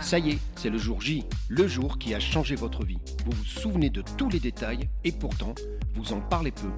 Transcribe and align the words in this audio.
Ça 0.00 0.18
y 0.18 0.30
est, 0.30 0.38
c'est 0.56 0.70
le 0.70 0.78
jour 0.78 1.00
J, 1.00 1.24
le 1.48 1.66
jour 1.66 1.98
qui 1.98 2.14
a 2.14 2.20
changé 2.20 2.54
votre 2.54 2.84
vie. 2.84 2.98
Vous 3.24 3.32
vous 3.32 3.44
souvenez 3.44 3.90
de 3.90 4.02
tous 4.16 4.28
les 4.28 4.38
détails 4.40 4.88
et 5.02 5.12
pourtant, 5.12 5.54
vous 5.94 6.12
en 6.12 6.20
parlez 6.20 6.52
peu. 6.52 6.70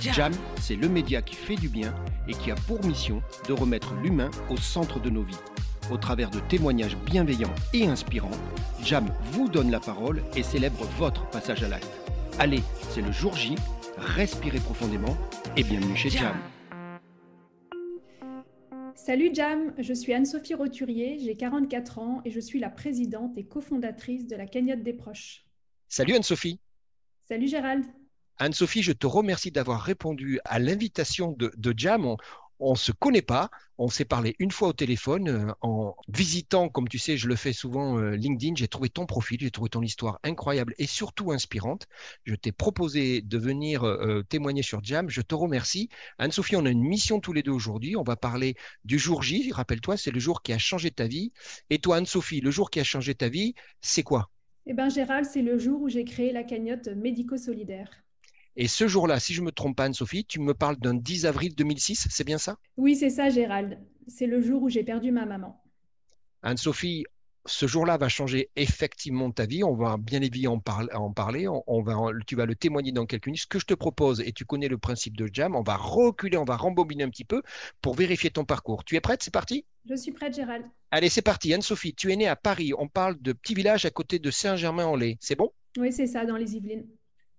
Jam, 0.00 0.32
c'est 0.60 0.76
le 0.76 0.88
média 0.88 1.22
qui 1.22 1.34
fait 1.34 1.56
du 1.56 1.68
bien 1.68 1.94
et 2.26 2.34
qui 2.34 2.50
a 2.50 2.54
pour 2.54 2.84
mission 2.84 3.22
de 3.46 3.52
remettre 3.52 3.94
l'humain 4.02 4.30
au 4.48 4.56
centre 4.56 5.00
de 5.00 5.10
nos 5.10 5.22
vies. 5.22 5.38
Au 5.90 5.96
travers 5.96 6.30
de 6.30 6.40
témoignages 6.40 6.96
bienveillants 6.96 7.54
et 7.72 7.86
inspirants, 7.86 8.30
Jam 8.82 9.06
vous 9.32 9.48
donne 9.48 9.70
la 9.70 9.80
parole 9.80 10.22
et 10.36 10.42
célèbre 10.42 10.84
votre 10.98 11.28
passage 11.30 11.62
à 11.62 11.68
l'acte. 11.68 11.90
Allez, 12.38 12.62
c'est 12.90 13.02
le 13.02 13.12
jour 13.12 13.36
J, 13.36 13.54
respirez 13.98 14.60
profondément 14.60 15.16
et 15.56 15.62
bienvenue 15.62 15.96
chez 15.96 16.10
Jam. 16.10 16.36
Salut 19.08 19.30
Jam, 19.32 19.72
je 19.78 19.94
suis 19.94 20.12
Anne-Sophie 20.12 20.52
Roturier, 20.52 21.18
j'ai 21.18 21.34
44 21.34 21.98
ans 21.98 22.20
et 22.26 22.30
je 22.30 22.40
suis 22.40 22.60
la 22.60 22.68
présidente 22.68 23.38
et 23.38 23.46
cofondatrice 23.46 24.26
de 24.26 24.36
la 24.36 24.44
Cagnotte 24.44 24.82
des 24.82 24.92
proches. 24.92 25.46
Salut 25.88 26.14
Anne-Sophie. 26.14 26.60
Salut 27.26 27.48
Gérald. 27.48 27.86
Anne-Sophie, 28.36 28.82
je 28.82 28.92
te 28.92 29.06
remercie 29.06 29.50
d'avoir 29.50 29.80
répondu 29.80 30.40
à 30.44 30.58
l'invitation 30.58 31.32
de, 31.32 31.74
Jam 31.74 32.04
on 32.04 32.18
ne 32.60 32.76
se 32.76 32.92
connaît 32.92 33.22
pas. 33.22 33.50
On 33.80 33.88
s'est 33.88 34.04
parlé 34.04 34.34
une 34.40 34.50
fois 34.50 34.68
au 34.68 34.72
téléphone 34.72 35.28
euh, 35.28 35.52
en 35.60 35.94
visitant, 36.08 36.68
comme 36.68 36.88
tu 36.88 36.98
sais, 36.98 37.16
je 37.16 37.28
le 37.28 37.36
fais 37.36 37.52
souvent 37.52 37.98
euh, 37.98 38.16
LinkedIn. 38.16 38.56
J'ai 38.56 38.66
trouvé 38.66 38.88
ton 38.88 39.06
profil, 39.06 39.38
j'ai 39.40 39.52
trouvé 39.52 39.70
ton 39.70 39.82
histoire 39.82 40.18
incroyable 40.24 40.74
et 40.78 40.86
surtout 40.86 41.30
inspirante. 41.30 41.86
Je 42.24 42.34
t'ai 42.34 42.50
proposé 42.50 43.22
de 43.22 43.38
venir 43.38 43.84
euh, 43.84 44.22
témoigner 44.28 44.62
sur 44.62 44.82
Jam. 44.82 45.08
Je 45.08 45.20
te 45.20 45.34
remercie. 45.34 45.88
Anne-Sophie, 46.18 46.56
on 46.56 46.66
a 46.66 46.70
une 46.70 46.82
mission 46.82 47.20
tous 47.20 47.32
les 47.32 47.44
deux 47.44 47.52
aujourd'hui. 47.52 47.94
On 47.96 48.02
va 48.02 48.16
parler 48.16 48.56
du 48.84 48.98
jour 48.98 49.22
J. 49.22 49.52
Rappelle-toi, 49.52 49.96
c'est 49.96 50.10
le 50.10 50.20
jour 50.20 50.42
qui 50.42 50.52
a 50.52 50.58
changé 50.58 50.90
ta 50.90 51.06
vie. 51.06 51.32
Et 51.70 51.78
toi, 51.78 51.96
Anne-Sophie, 51.98 52.40
le 52.40 52.50
jour 52.50 52.70
qui 52.70 52.80
a 52.80 52.84
changé 52.84 53.14
ta 53.14 53.28
vie, 53.28 53.54
c'est 53.80 54.02
quoi? 54.02 54.30
Eh 54.66 54.74
bien, 54.74 54.88
Gérald, 54.88 55.24
c'est 55.24 55.42
le 55.42 55.56
jour 55.56 55.80
où 55.80 55.88
j'ai 55.88 56.04
créé 56.04 56.32
la 56.32 56.42
cagnotte 56.42 56.88
médico-solidaire. 56.88 57.90
Et 58.60 58.66
ce 58.66 58.88
jour-là, 58.88 59.20
si 59.20 59.34
je 59.34 59.40
me 59.40 59.52
trompe 59.52 59.76
pas, 59.76 59.84
Anne-Sophie, 59.84 60.24
tu 60.24 60.40
me 60.40 60.52
parles 60.52 60.78
d'un 60.78 60.94
10 60.94 61.26
avril 61.26 61.54
2006, 61.54 62.08
c'est 62.10 62.24
bien 62.24 62.38
ça? 62.38 62.56
Oui, 62.76 62.96
c'est 62.96 63.08
ça, 63.08 63.30
Gérald. 63.30 63.78
C'est 64.08 64.26
le 64.26 64.40
jour 64.40 64.64
où 64.64 64.68
j'ai 64.68 64.82
perdu 64.82 65.12
ma 65.12 65.26
maman. 65.26 65.62
Anne-Sophie, 66.42 67.04
ce 67.46 67.68
jour-là 67.68 67.98
va 67.98 68.08
changer 68.08 68.50
effectivement 68.56 69.30
ta 69.30 69.46
vie. 69.46 69.62
On 69.62 69.76
va 69.76 69.96
bien 69.96 70.22
évidemment 70.22 70.60
en, 70.92 71.12
parler. 71.12 71.46
On, 71.46 71.82
va, 71.82 71.94
tu 72.26 72.34
vas 72.34 72.46
le 72.46 72.56
témoigner 72.56 72.90
dans 72.90 73.06
quelques 73.06 73.26
minutes. 73.26 73.42
Ce 73.42 73.46
que 73.46 73.60
je 73.60 73.64
te 73.64 73.74
propose, 73.74 74.20
et 74.22 74.32
tu 74.32 74.44
connais 74.44 74.66
le 74.66 74.76
principe 74.76 75.16
de 75.16 75.30
Jam, 75.32 75.54
on 75.54 75.62
va 75.62 75.76
reculer, 75.76 76.36
on 76.36 76.44
va 76.44 76.56
rembobiner 76.56 77.04
un 77.04 77.10
petit 77.10 77.24
peu 77.24 77.42
pour 77.80 77.94
vérifier 77.94 78.30
ton 78.30 78.44
parcours. 78.44 78.82
Tu 78.82 78.96
es 78.96 79.00
prête? 79.00 79.22
C'est 79.22 79.32
parti? 79.32 79.66
Je 79.88 79.94
suis 79.94 80.10
prête, 80.10 80.34
Gérald. 80.34 80.66
Allez, 80.90 81.10
c'est 81.10 81.22
parti. 81.22 81.54
Anne-Sophie, 81.54 81.94
tu 81.94 82.10
es 82.10 82.16
née 82.16 82.26
à 82.26 82.34
Paris. 82.34 82.72
On 82.76 82.88
parle 82.88 83.22
de 83.22 83.32
petit 83.32 83.54
village 83.54 83.84
à 83.84 83.90
côté 83.90 84.18
de 84.18 84.32
Saint-Germain-en-Laye. 84.32 85.16
C'est 85.20 85.36
bon? 85.36 85.52
Oui, 85.78 85.92
c'est 85.92 86.08
ça, 86.08 86.26
dans 86.26 86.36
les 86.36 86.56
Yvelines. 86.56 86.88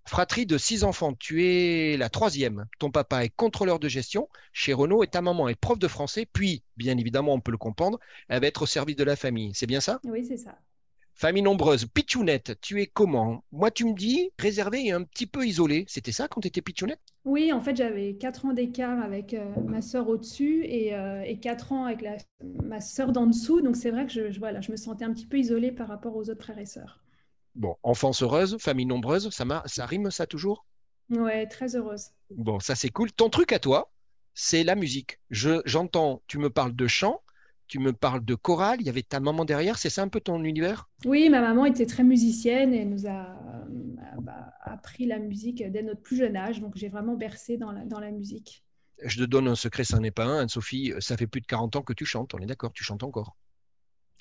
Fratrie 0.06 0.46
de 0.46 0.58
six 0.58 0.82
enfants, 0.82 1.14
tu 1.14 1.44
es 1.44 1.96
la 1.96 2.08
troisième. 2.08 2.66
Ton 2.78 2.90
papa 2.90 3.24
est 3.24 3.34
contrôleur 3.34 3.78
de 3.78 3.88
gestion 3.88 4.28
chez 4.52 4.72
Renault 4.72 5.04
et 5.04 5.06
ta 5.06 5.22
maman 5.22 5.48
est 5.48 5.60
prof 5.60 5.78
de 5.78 5.88
français. 5.88 6.26
Puis, 6.32 6.62
bien 6.76 6.96
évidemment, 6.98 7.34
on 7.34 7.40
peut 7.40 7.52
le 7.52 7.58
comprendre, 7.58 8.00
elle 8.28 8.40
va 8.40 8.46
être 8.46 8.62
au 8.62 8.66
service 8.66 8.96
de 8.96 9.04
la 9.04 9.16
famille. 9.16 9.52
C'est 9.54 9.66
bien 9.66 9.80
ça? 9.80 10.00
Oui, 10.04 10.24
c'est 10.24 10.36
ça. 10.36 10.58
Famille 11.14 11.42
nombreuse. 11.42 11.84
Pichounette, 11.84 12.58
tu 12.62 12.80
es 12.80 12.86
comment? 12.86 13.44
Moi, 13.52 13.70
tu 13.70 13.84
me 13.84 13.92
dis 13.92 14.30
réservé 14.38 14.86
et 14.86 14.92
un 14.92 15.02
petit 15.02 15.26
peu 15.26 15.46
isolé. 15.46 15.84
C'était 15.86 16.12
ça 16.12 16.28
quand 16.28 16.40
tu 16.40 16.48
étais 16.48 16.62
Pichounette? 16.62 17.00
Oui, 17.26 17.52
en 17.52 17.60
fait, 17.60 17.76
j'avais 17.76 18.14
quatre 18.14 18.46
ans 18.46 18.54
d'écart 18.54 19.02
avec 19.02 19.34
euh, 19.34 19.44
ma 19.66 19.82
sœur 19.82 20.08
au-dessus 20.08 20.64
et, 20.64 20.94
euh, 20.94 21.22
quatre 21.36 21.72
ans 21.72 21.84
avec 21.84 22.02
ma 22.64 22.80
sœur 22.80 23.12
d'en 23.12 23.26
dessous. 23.26 23.60
Donc, 23.60 23.76
c'est 23.76 23.90
vrai 23.90 24.06
que 24.06 24.12
je, 24.12 24.38
voilà, 24.38 24.62
je 24.62 24.72
me 24.72 24.76
sentais 24.76 25.04
un 25.04 25.12
petit 25.12 25.26
peu 25.26 25.38
isolée 25.38 25.72
par 25.72 25.88
rapport 25.88 26.16
aux 26.16 26.30
autres 26.30 26.42
frères 26.42 26.58
et 26.58 26.64
sœurs. 26.64 26.99
Bon, 27.54 27.76
enfance 27.82 28.22
heureuse, 28.22 28.56
famille 28.58 28.86
nombreuse, 28.86 29.30
ça, 29.30 29.44
ça 29.66 29.86
rime 29.86 30.10
ça 30.10 30.26
toujours? 30.26 30.64
Ouais, 31.10 31.46
très 31.46 31.74
heureuse. 31.76 32.10
Bon, 32.30 32.60
ça 32.60 32.74
c'est 32.74 32.90
cool. 32.90 33.10
Ton 33.12 33.28
truc 33.28 33.52
à 33.52 33.58
toi, 33.58 33.90
c'est 34.34 34.62
la 34.62 34.74
musique. 34.76 35.18
Je, 35.30 35.60
j'entends, 35.64 36.22
tu 36.26 36.38
me 36.38 36.50
parles 36.50 36.74
de 36.74 36.86
chant, 36.86 37.22
tu 37.66 37.78
me 37.78 37.92
parles 37.92 38.24
de 38.24 38.34
chorale, 38.34 38.80
il 38.80 38.86
y 38.86 38.88
avait 38.88 39.02
ta 39.02 39.20
maman 39.20 39.44
derrière, 39.44 39.78
c'est 39.78 39.90
ça 39.90 40.02
un 40.02 40.08
peu 40.08 40.20
ton 40.20 40.42
univers? 40.44 40.88
Oui, 41.04 41.28
ma 41.28 41.40
maman 41.40 41.66
était 41.66 41.86
très 41.86 42.04
musicienne 42.04 42.72
et 42.74 42.84
nous 42.84 43.06
a 43.06 43.10
euh, 43.10 43.64
bah, 44.20 44.52
appris 44.62 45.06
la 45.06 45.18
musique 45.18 45.62
dès 45.70 45.82
notre 45.82 46.02
plus 46.02 46.16
jeune 46.16 46.36
âge, 46.36 46.60
donc 46.60 46.76
j'ai 46.76 46.88
vraiment 46.88 47.16
bercé 47.16 47.56
dans 47.56 47.72
la, 47.72 47.84
dans 47.84 48.00
la 48.00 48.10
musique. 48.10 48.64
Je 49.02 49.18
te 49.18 49.24
donne 49.24 49.48
un 49.48 49.54
secret, 49.54 49.84
ça 49.84 49.98
n'est 49.98 50.10
pas 50.10 50.24
un. 50.24 50.40
Anne-Sophie, 50.40 50.92
ça 51.00 51.16
fait 51.16 51.26
plus 51.26 51.40
de 51.40 51.46
40 51.46 51.74
ans 51.76 51.82
que 51.82 51.92
tu 51.94 52.04
chantes, 52.04 52.34
on 52.34 52.38
est 52.38 52.46
d'accord, 52.46 52.72
tu 52.72 52.84
chantes 52.84 53.02
encore. 53.02 53.34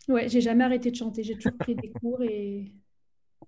Ouais, 0.07 0.27
j'ai 0.27 0.41
jamais 0.41 0.63
arrêté 0.63 0.89
de 0.91 0.95
chanter, 0.95 1.23
j'ai 1.23 1.35
toujours 1.35 1.57
pris 1.57 1.75
des 1.75 1.93
cours 1.93 2.23
et 2.23 2.73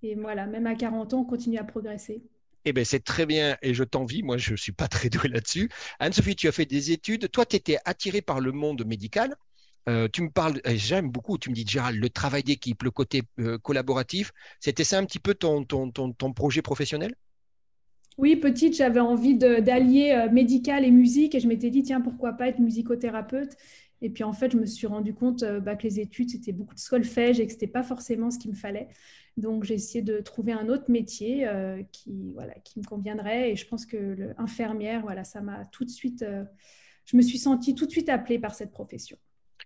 et 0.02 0.14
voilà, 0.14 0.46
même 0.46 0.66
à 0.66 0.74
40 0.74 1.14
ans, 1.14 1.20
on 1.20 1.24
continue 1.24 1.58
à 1.58 1.64
progresser. 1.64 2.22
Eh 2.64 2.72
bien, 2.72 2.84
c'est 2.84 3.02
très 3.02 3.26
bien 3.26 3.56
et 3.62 3.74
je 3.74 3.84
t'envie. 3.84 4.22
Moi, 4.22 4.36
je 4.36 4.52
ne 4.52 4.56
suis 4.56 4.72
pas 4.72 4.88
très 4.88 5.08
doué 5.08 5.28
là-dessus. 5.28 5.68
Anne-Sophie, 5.98 6.36
tu 6.36 6.48
as 6.48 6.52
fait 6.52 6.66
des 6.66 6.92
études. 6.92 7.30
Toi, 7.30 7.44
tu 7.44 7.56
étais 7.56 7.78
attirée 7.84 8.22
par 8.22 8.40
le 8.40 8.52
monde 8.52 8.84
médical. 8.86 9.34
Euh, 9.88 10.08
tu 10.12 10.22
me 10.22 10.30
parles, 10.30 10.60
j'aime 10.64 11.10
beaucoup, 11.10 11.38
tu 11.38 11.50
me 11.50 11.54
dis, 11.56 11.64
Gérald, 11.66 12.00
le 12.00 12.08
travail 12.08 12.44
d'équipe, 12.44 12.82
le 12.84 12.92
côté 12.92 13.22
euh, 13.40 13.58
collaboratif, 13.58 14.30
c'était 14.60 14.84
ça 14.84 14.98
un 14.98 15.04
petit 15.04 15.18
peu 15.18 15.34
ton, 15.34 15.64
ton, 15.64 15.90
ton, 15.90 16.32
projet 16.32 16.62
professionnel? 16.62 17.16
Oui, 18.16 18.36
petite, 18.36 18.76
j'avais 18.76 19.00
envie 19.00 19.34
d'allier 19.34 20.12
euh, 20.12 20.30
médical 20.30 20.84
et 20.84 20.92
musique 20.92 21.34
et 21.34 21.40
je 21.40 21.48
m'étais 21.48 21.70
dit, 21.70 21.82
tiens, 21.82 22.00
pourquoi 22.00 22.34
pas 22.34 22.46
être 22.46 22.60
musicothérapeute? 22.60 23.56
Et 24.02 24.10
puis 24.10 24.22
en 24.22 24.32
fait, 24.32 24.52
je 24.52 24.56
me 24.56 24.66
suis 24.66 24.86
rendu 24.86 25.14
compte 25.14 25.44
bah, 25.62 25.74
que 25.74 25.84
les 25.84 26.00
études, 26.00 26.30
c'était 26.30 26.52
beaucoup 26.52 26.74
de 26.74 26.80
solfège 26.80 27.40
et 27.40 27.46
que 27.46 27.52
ce 27.52 27.56
n'était 27.56 27.68
pas 27.68 27.82
forcément 27.82 28.30
ce 28.30 28.38
qu'il 28.38 28.50
me 28.50 28.56
fallait. 28.56 28.88
Donc, 29.36 29.64
j'ai 29.64 29.74
essayé 29.74 30.02
de 30.02 30.20
trouver 30.20 30.52
un 30.52 30.68
autre 30.68 30.90
métier 30.90 31.46
euh, 31.46 31.82
qui, 31.92 32.10
me 32.10 32.86
conviendrait. 32.86 33.52
Et 33.52 33.56
je 33.56 33.66
pense 33.66 33.86
que 33.86 34.34
l'infirmière, 34.38 35.02
voilà, 35.02 35.24
ça 35.24 35.40
m'a 35.40 35.64
tout 35.66 35.84
de 35.84 35.90
suite, 35.90 36.22
euh, 36.22 36.44
je 37.06 37.16
me 37.16 37.22
suis 37.22 37.38
sentie 37.38 37.74
tout 37.74 37.86
de 37.86 37.90
suite 37.90 38.08
appelée 38.08 38.38
par 38.38 38.54
cette 38.54 38.72
profession. 38.72 39.16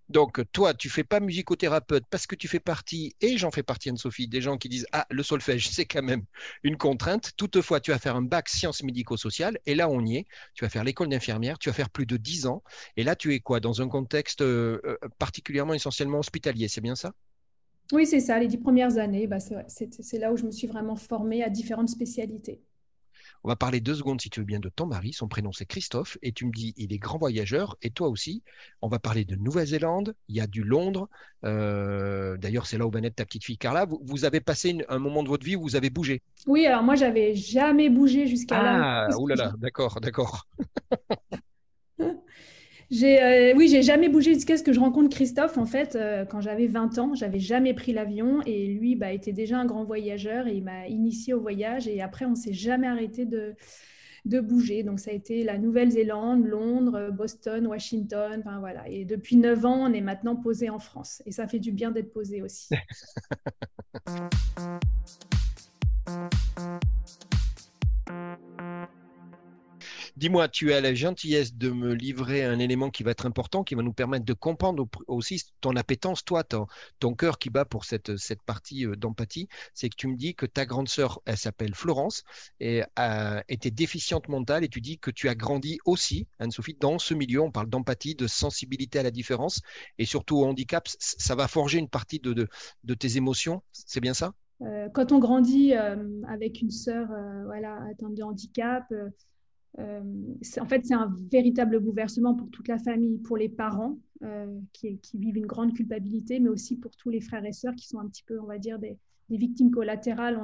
Donc, 0.09 0.41
toi, 0.53 0.73
tu 0.73 0.89
fais 0.89 1.03
pas 1.03 1.19
musicothérapeute 1.19 2.05
parce 2.09 2.27
que 2.27 2.35
tu 2.35 2.47
fais 2.47 2.61
partie, 2.61 3.13
et 3.19 3.37
j'en 3.37 3.51
fais 3.51 3.63
partie, 3.63 3.89
Anne-Sophie, 3.89 4.29
des 4.29 4.41
gens 4.41 4.57
qui 4.57 4.69
disent 4.69 4.87
Ah, 4.93 5.05
le 5.09 5.21
solfège, 5.21 5.69
c'est 5.69 5.85
quand 5.85 6.03
même 6.03 6.23
une 6.63 6.77
contrainte. 6.77 7.31
Toutefois, 7.35 7.81
tu 7.81 7.91
vas 7.91 7.99
faire 7.99 8.15
un 8.15 8.21
bac 8.21 8.47
sciences 8.47 8.83
médico-sociales, 8.83 9.57
et 9.65 9.75
là, 9.75 9.89
on 9.89 10.05
y 10.05 10.17
est. 10.17 10.27
Tu 10.53 10.63
vas 10.63 10.69
faire 10.69 10.85
l'école 10.85 11.09
d'infirmière, 11.09 11.59
tu 11.59 11.69
vas 11.69 11.73
faire 11.73 11.89
plus 11.89 12.05
de 12.05 12.15
10 12.15 12.45
ans. 12.47 12.63
Et 12.95 13.03
là, 13.03 13.15
tu 13.17 13.33
es 13.33 13.41
quoi 13.41 13.59
Dans 13.59 13.81
un 13.81 13.89
contexte 13.89 14.41
euh, 14.41 14.79
particulièrement, 15.19 15.73
essentiellement 15.73 16.19
hospitalier, 16.19 16.69
c'est 16.69 16.81
bien 16.81 16.95
ça? 16.95 17.13
Oui, 17.91 18.05
c'est 18.05 18.19
ça. 18.19 18.39
Les 18.39 18.47
dix 18.47 18.57
premières 18.57 18.97
années, 18.97 19.27
bah, 19.27 19.37
c'est 19.39 20.17
là 20.17 20.31
où 20.31 20.37
je 20.37 20.45
me 20.45 20.51
suis 20.51 20.67
vraiment 20.67 20.95
formée 20.95 21.43
à 21.43 21.49
différentes 21.49 21.89
spécialités. 21.89 22.61
On 23.43 23.49
va 23.49 23.55
parler 23.55 23.79
deux 23.79 23.95
secondes, 23.95 24.19
si 24.19 24.29
tu 24.29 24.39
veux 24.39 24.45
bien, 24.45 24.59
de 24.59 24.69
ton 24.69 24.85
mari. 24.85 25.13
Son 25.13 25.27
prénom, 25.27 25.51
c'est 25.51 25.65
Christophe. 25.65 26.17
Et 26.21 26.31
tu 26.31 26.45
me 26.45 26.51
dis, 26.51 26.73
il 26.75 26.91
est 26.91 26.97
grand 26.97 27.17
voyageur. 27.17 27.77
Et 27.81 27.91
toi 27.91 28.09
aussi. 28.09 28.43
On 28.81 28.87
va 28.87 28.99
parler 28.99 29.25
de 29.25 29.35
Nouvelle-Zélande. 29.35 30.15
Il 30.27 30.35
y 30.35 30.41
a 30.41 30.47
du 30.47 30.63
Londres. 30.63 31.07
Euh, 31.45 32.35
d'ailleurs, 32.37 32.65
c'est 32.65 32.77
là 32.77 32.85
où 32.85 32.91
va 32.91 32.99
naître 32.99 33.15
ta 33.15 33.25
petite 33.25 33.45
fille 33.45 33.57
Carla. 33.57 33.85
Vous, 33.85 34.25
avez 34.25 34.41
passé 34.41 34.77
un 34.89 34.99
moment 34.99 35.23
de 35.23 35.29
votre 35.29 35.45
vie 35.45 35.55
où 35.55 35.61
vous 35.61 35.75
avez 35.75 35.89
bougé. 35.89 36.21
Oui, 36.45 36.65
alors 36.65 36.83
moi, 36.83 36.95
j'avais 36.95 37.35
jamais 37.35 37.89
bougé 37.89 38.27
jusqu'à 38.27 38.61
là. 38.61 39.07
Ah, 39.09 39.17
oulala, 39.17 39.53
d'accord, 39.59 40.01
d'accord. 40.01 40.47
Euh, 42.91 43.53
oui, 43.55 43.67
j'ai 43.67 43.83
jamais 43.83 44.07
bougé 44.07 44.33
jusqu'à 44.33 44.55
ce 44.57 44.63
que 44.63 44.71
je 44.71 44.79
rencontre 44.79 45.09
Christophe. 45.09 45.57
En 45.57 45.65
fait, 45.65 45.95
euh, 45.95 46.25
quand 46.25 46.39
j'avais 46.41 46.67
20 46.67 46.99
ans, 46.99 47.15
j'avais 47.15 47.39
jamais 47.39 47.73
pris 47.73 47.91
l'avion 47.91 48.41
et 48.45 48.67
lui 48.67 48.95
bah, 48.95 49.11
était 49.11 49.33
déjà 49.33 49.59
un 49.59 49.65
grand 49.65 49.83
voyageur 49.83 50.47
et 50.47 50.55
il 50.55 50.63
m'a 50.63 50.87
initié 50.87 51.33
au 51.33 51.41
voyage. 51.41 51.87
Et 51.87 52.01
après, 52.01 52.25
on 52.25 52.35
s'est 52.35 52.53
jamais 52.53 52.87
arrêté 52.87 53.25
de, 53.25 53.55
de 54.25 54.39
bouger. 54.39 54.83
Donc, 54.83 54.99
ça 54.99 55.11
a 55.11 55.13
été 55.13 55.43
la 55.43 55.57
Nouvelle-Zélande, 55.57 56.45
Londres, 56.45 57.09
Boston, 57.11 57.67
Washington. 57.67 58.41
Enfin, 58.45 58.59
voilà. 58.59 58.87
Et 58.87 59.03
depuis 59.03 59.35
9 59.35 59.65
ans, 59.65 59.89
on 59.89 59.93
est 59.93 60.01
maintenant 60.01 60.37
posé 60.37 60.69
en 60.69 60.79
France. 60.79 61.21
Et 61.25 61.31
ça 61.31 61.47
fait 61.47 61.59
du 61.59 61.73
bien 61.73 61.91
d'être 61.91 62.13
posé 62.13 62.41
aussi. 62.41 62.69
Dis-moi, 70.17 70.47
tu 70.47 70.73
as 70.73 70.81
la 70.81 70.95
gentillesse 70.95 71.53
de 71.53 71.69
me 71.69 71.93
livrer 71.93 72.43
un 72.43 72.57
élément 72.57 72.89
qui 72.89 73.03
va 73.03 73.11
être 73.11 73.27
important, 73.27 73.63
qui 73.63 73.75
va 73.75 73.83
nous 73.83 73.93
permettre 73.93 74.25
de 74.25 74.33
comprendre 74.33 74.87
aussi 75.05 75.43
ton 75.61 75.75
appétence, 75.75 76.25
toi, 76.25 76.43
ton, 76.43 77.13
cœur 77.13 77.37
qui 77.37 77.51
bat 77.51 77.65
pour 77.65 77.85
cette, 77.85 78.11
partie 78.43 78.87
euh, 78.87 78.95
d'empathie. 78.95 79.47
C'est 79.75 79.89
que 79.89 79.95
tu 79.95 80.07
me 80.07 80.15
dis 80.15 80.33
que 80.33 80.47
ta 80.47 80.65
grande 80.65 80.89
sœur, 80.89 81.21
elle 81.25 81.37
s'appelle 81.37 81.75
Florence, 81.75 82.23
et 82.59 82.81
était 83.47 83.69
déficiente 83.69 84.27
mentale, 84.27 84.63
et 84.63 84.69
tu 84.69 84.81
dis 84.81 84.97
que 84.97 85.11
tu 85.11 85.29
as 85.29 85.35
grandi 85.35 85.77
aussi, 85.85 86.25
Anne-Sophie, 86.39 86.77
dans 86.79 86.97
ce 86.97 87.13
milieu. 87.13 87.41
On 87.41 87.51
parle 87.51 87.69
d'empathie, 87.69 88.15
de 88.15 88.25
sensibilité 88.25 88.97
à 88.97 89.03
la 89.03 89.11
différence, 89.11 89.61
et 89.99 90.05
surtout 90.05 90.37
au 90.37 90.45
handicap. 90.45 90.87
Ça 90.97 91.35
va 91.35 91.47
forger 91.47 91.77
une 91.77 91.89
partie 91.89 92.19
de, 92.19 92.33
de, 92.33 92.93
tes 92.95 93.17
émotions. 93.17 93.61
C'est 93.71 94.01
bien 94.01 94.15
ça? 94.15 94.33
Euh, 94.63 94.89
quand 94.95 95.11
on 95.11 95.19
grandit 95.19 95.75
euh, 95.75 95.95
avec 96.27 96.59
une 96.59 96.71
sœur 96.71 97.07
voilà, 97.45 97.83
atteinte 97.91 98.15
de 98.15 98.23
handicap, 98.23 98.91
en 99.77 100.65
fait, 100.65 100.85
c'est 100.85 100.93
un 100.93 101.13
véritable 101.31 101.79
bouleversement 101.79 102.33
pour 102.33 102.49
toute 102.49 102.67
la 102.67 102.79
famille, 102.79 103.19
pour 103.19 103.37
les 103.37 103.49
parents 103.49 103.97
qui, 104.73 104.97
qui, 104.99 105.17
vivent 105.17 105.37
une 105.37 105.45
grande 105.45 105.73
culpabilité, 105.73 106.39
mais 106.39 106.49
aussi 106.49 106.77
pour 106.77 106.95
tous 106.95 107.09
les 107.09 107.21
frères 107.21 107.45
et 107.45 107.53
sœurs 107.53 107.75
qui 107.75 107.87
sont 107.87 107.99
un 107.99 108.07
petit 108.07 108.23
peu, 108.23 108.39
on 108.39 108.45
va 108.45 108.57
dire, 108.57 108.79
des, 108.79 108.97
victimes 109.29 109.71
collatérales. 109.71 110.39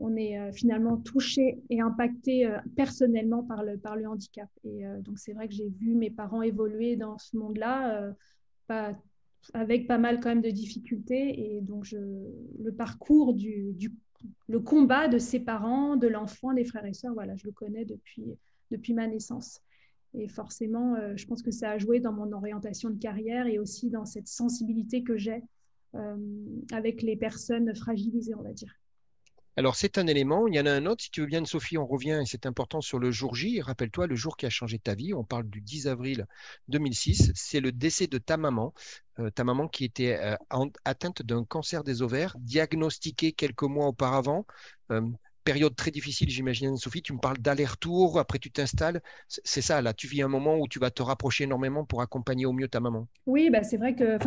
On 0.00 0.16
est, 0.16 0.38
euh, 0.38 0.52
finalement 0.52 0.96
touché 0.96 1.60
et 1.70 1.80
impacté 1.80 2.46
euh, 2.46 2.58
personnellement 2.76 3.42
par 3.42 3.62
le, 3.64 3.78
handicap. 4.06 4.48
Et 4.64 4.86
euh, 4.86 5.00
donc, 5.02 5.18
c'est 5.18 5.32
vrai 5.32 5.48
que 5.48 5.54
j'ai 5.54 5.68
vu 5.68 5.94
mes 5.94 6.10
parents 6.10 6.42
évoluer 6.42 6.96
dans 6.96 7.18
ce 7.18 7.36
monde-là, 7.36 8.12
avec 9.54 9.86
pas 9.86 9.98
mal 9.98 10.20
quand 10.20 10.30
même 10.30 10.42
de 10.42 10.50
difficultés. 10.50 11.56
Et 11.56 11.60
donc, 11.60 11.90
le 11.92 12.72
parcours 12.72 13.34
du, 13.34 13.74
le 14.48 14.60
combat 14.60 15.08
de 15.08 15.18
ses 15.18 15.40
parents, 15.40 15.96
de 15.96 16.08
l'enfant, 16.08 16.52
des 16.52 16.64
frères 16.64 16.86
et 16.86 16.92
sœurs, 16.92 17.14
voilà, 17.14 17.36
je 17.36 17.46
le 17.46 17.52
connais 17.52 17.84
depuis, 17.84 18.36
depuis 18.70 18.94
ma 18.94 19.06
naissance. 19.06 19.60
Et 20.14 20.28
forcément, 20.28 20.96
je 21.16 21.26
pense 21.26 21.42
que 21.42 21.50
ça 21.50 21.72
a 21.72 21.78
joué 21.78 22.00
dans 22.00 22.12
mon 22.12 22.32
orientation 22.32 22.88
de 22.88 22.98
carrière 22.98 23.46
et 23.46 23.58
aussi 23.58 23.90
dans 23.90 24.06
cette 24.06 24.26
sensibilité 24.26 25.02
que 25.02 25.18
j'ai 25.18 25.42
avec 26.72 27.02
les 27.02 27.16
personnes 27.16 27.74
fragilisées, 27.74 28.34
on 28.34 28.42
va 28.42 28.52
dire. 28.52 28.74
Alors, 29.58 29.74
c'est 29.74 29.98
un 29.98 30.06
élément. 30.06 30.46
Il 30.46 30.54
y 30.54 30.60
en 30.60 30.66
a 30.66 30.70
un 30.70 30.86
autre. 30.86 31.02
Si 31.02 31.10
tu 31.10 31.20
veux 31.20 31.26
bien, 31.26 31.44
Sophie, 31.44 31.78
on 31.78 31.84
revient 31.84 32.20
et 32.22 32.26
c'est 32.26 32.46
important 32.46 32.80
sur 32.80 33.00
le 33.00 33.10
jour 33.10 33.34
J. 33.34 33.60
Rappelle-toi, 33.60 34.06
le 34.06 34.14
jour 34.14 34.36
qui 34.36 34.46
a 34.46 34.50
changé 34.50 34.78
ta 34.78 34.94
vie. 34.94 35.14
On 35.14 35.24
parle 35.24 35.50
du 35.50 35.60
10 35.60 35.88
avril 35.88 36.26
2006. 36.68 37.32
C'est 37.34 37.58
le 37.58 37.72
décès 37.72 38.06
de 38.06 38.18
ta 38.18 38.36
maman. 38.36 38.72
Euh, 39.18 39.30
ta 39.30 39.42
maman 39.42 39.66
qui 39.66 39.84
était 39.84 40.16
euh, 40.22 40.36
atteinte 40.84 41.22
d'un 41.22 41.42
cancer 41.42 41.82
des 41.82 42.02
ovaires, 42.02 42.36
diagnostiqué 42.38 43.32
quelques 43.32 43.64
mois 43.64 43.88
auparavant. 43.88 44.46
Euh, 44.92 45.02
période 45.48 45.74
très 45.74 45.90
difficile, 45.90 46.28
j'imagine, 46.28 46.76
Sophie. 46.76 47.00
Tu 47.00 47.14
me 47.14 47.18
parles 47.18 47.38
d'aller-retour, 47.38 48.18
après 48.18 48.38
tu 48.38 48.50
t'installes. 48.50 49.00
C'est 49.28 49.62
ça, 49.62 49.80
là, 49.80 49.94
tu 49.94 50.06
vis 50.06 50.20
un 50.20 50.28
moment 50.28 50.58
où 50.58 50.68
tu 50.68 50.78
vas 50.78 50.90
te 50.90 51.02
rapprocher 51.02 51.44
énormément 51.44 51.86
pour 51.86 52.02
accompagner 52.02 52.44
au 52.44 52.52
mieux 52.52 52.68
ta 52.68 52.80
maman. 52.80 53.06
Oui, 53.24 53.48
bah, 53.48 53.62
c'est 53.62 53.78
vrai 53.78 53.94
que 53.94 54.18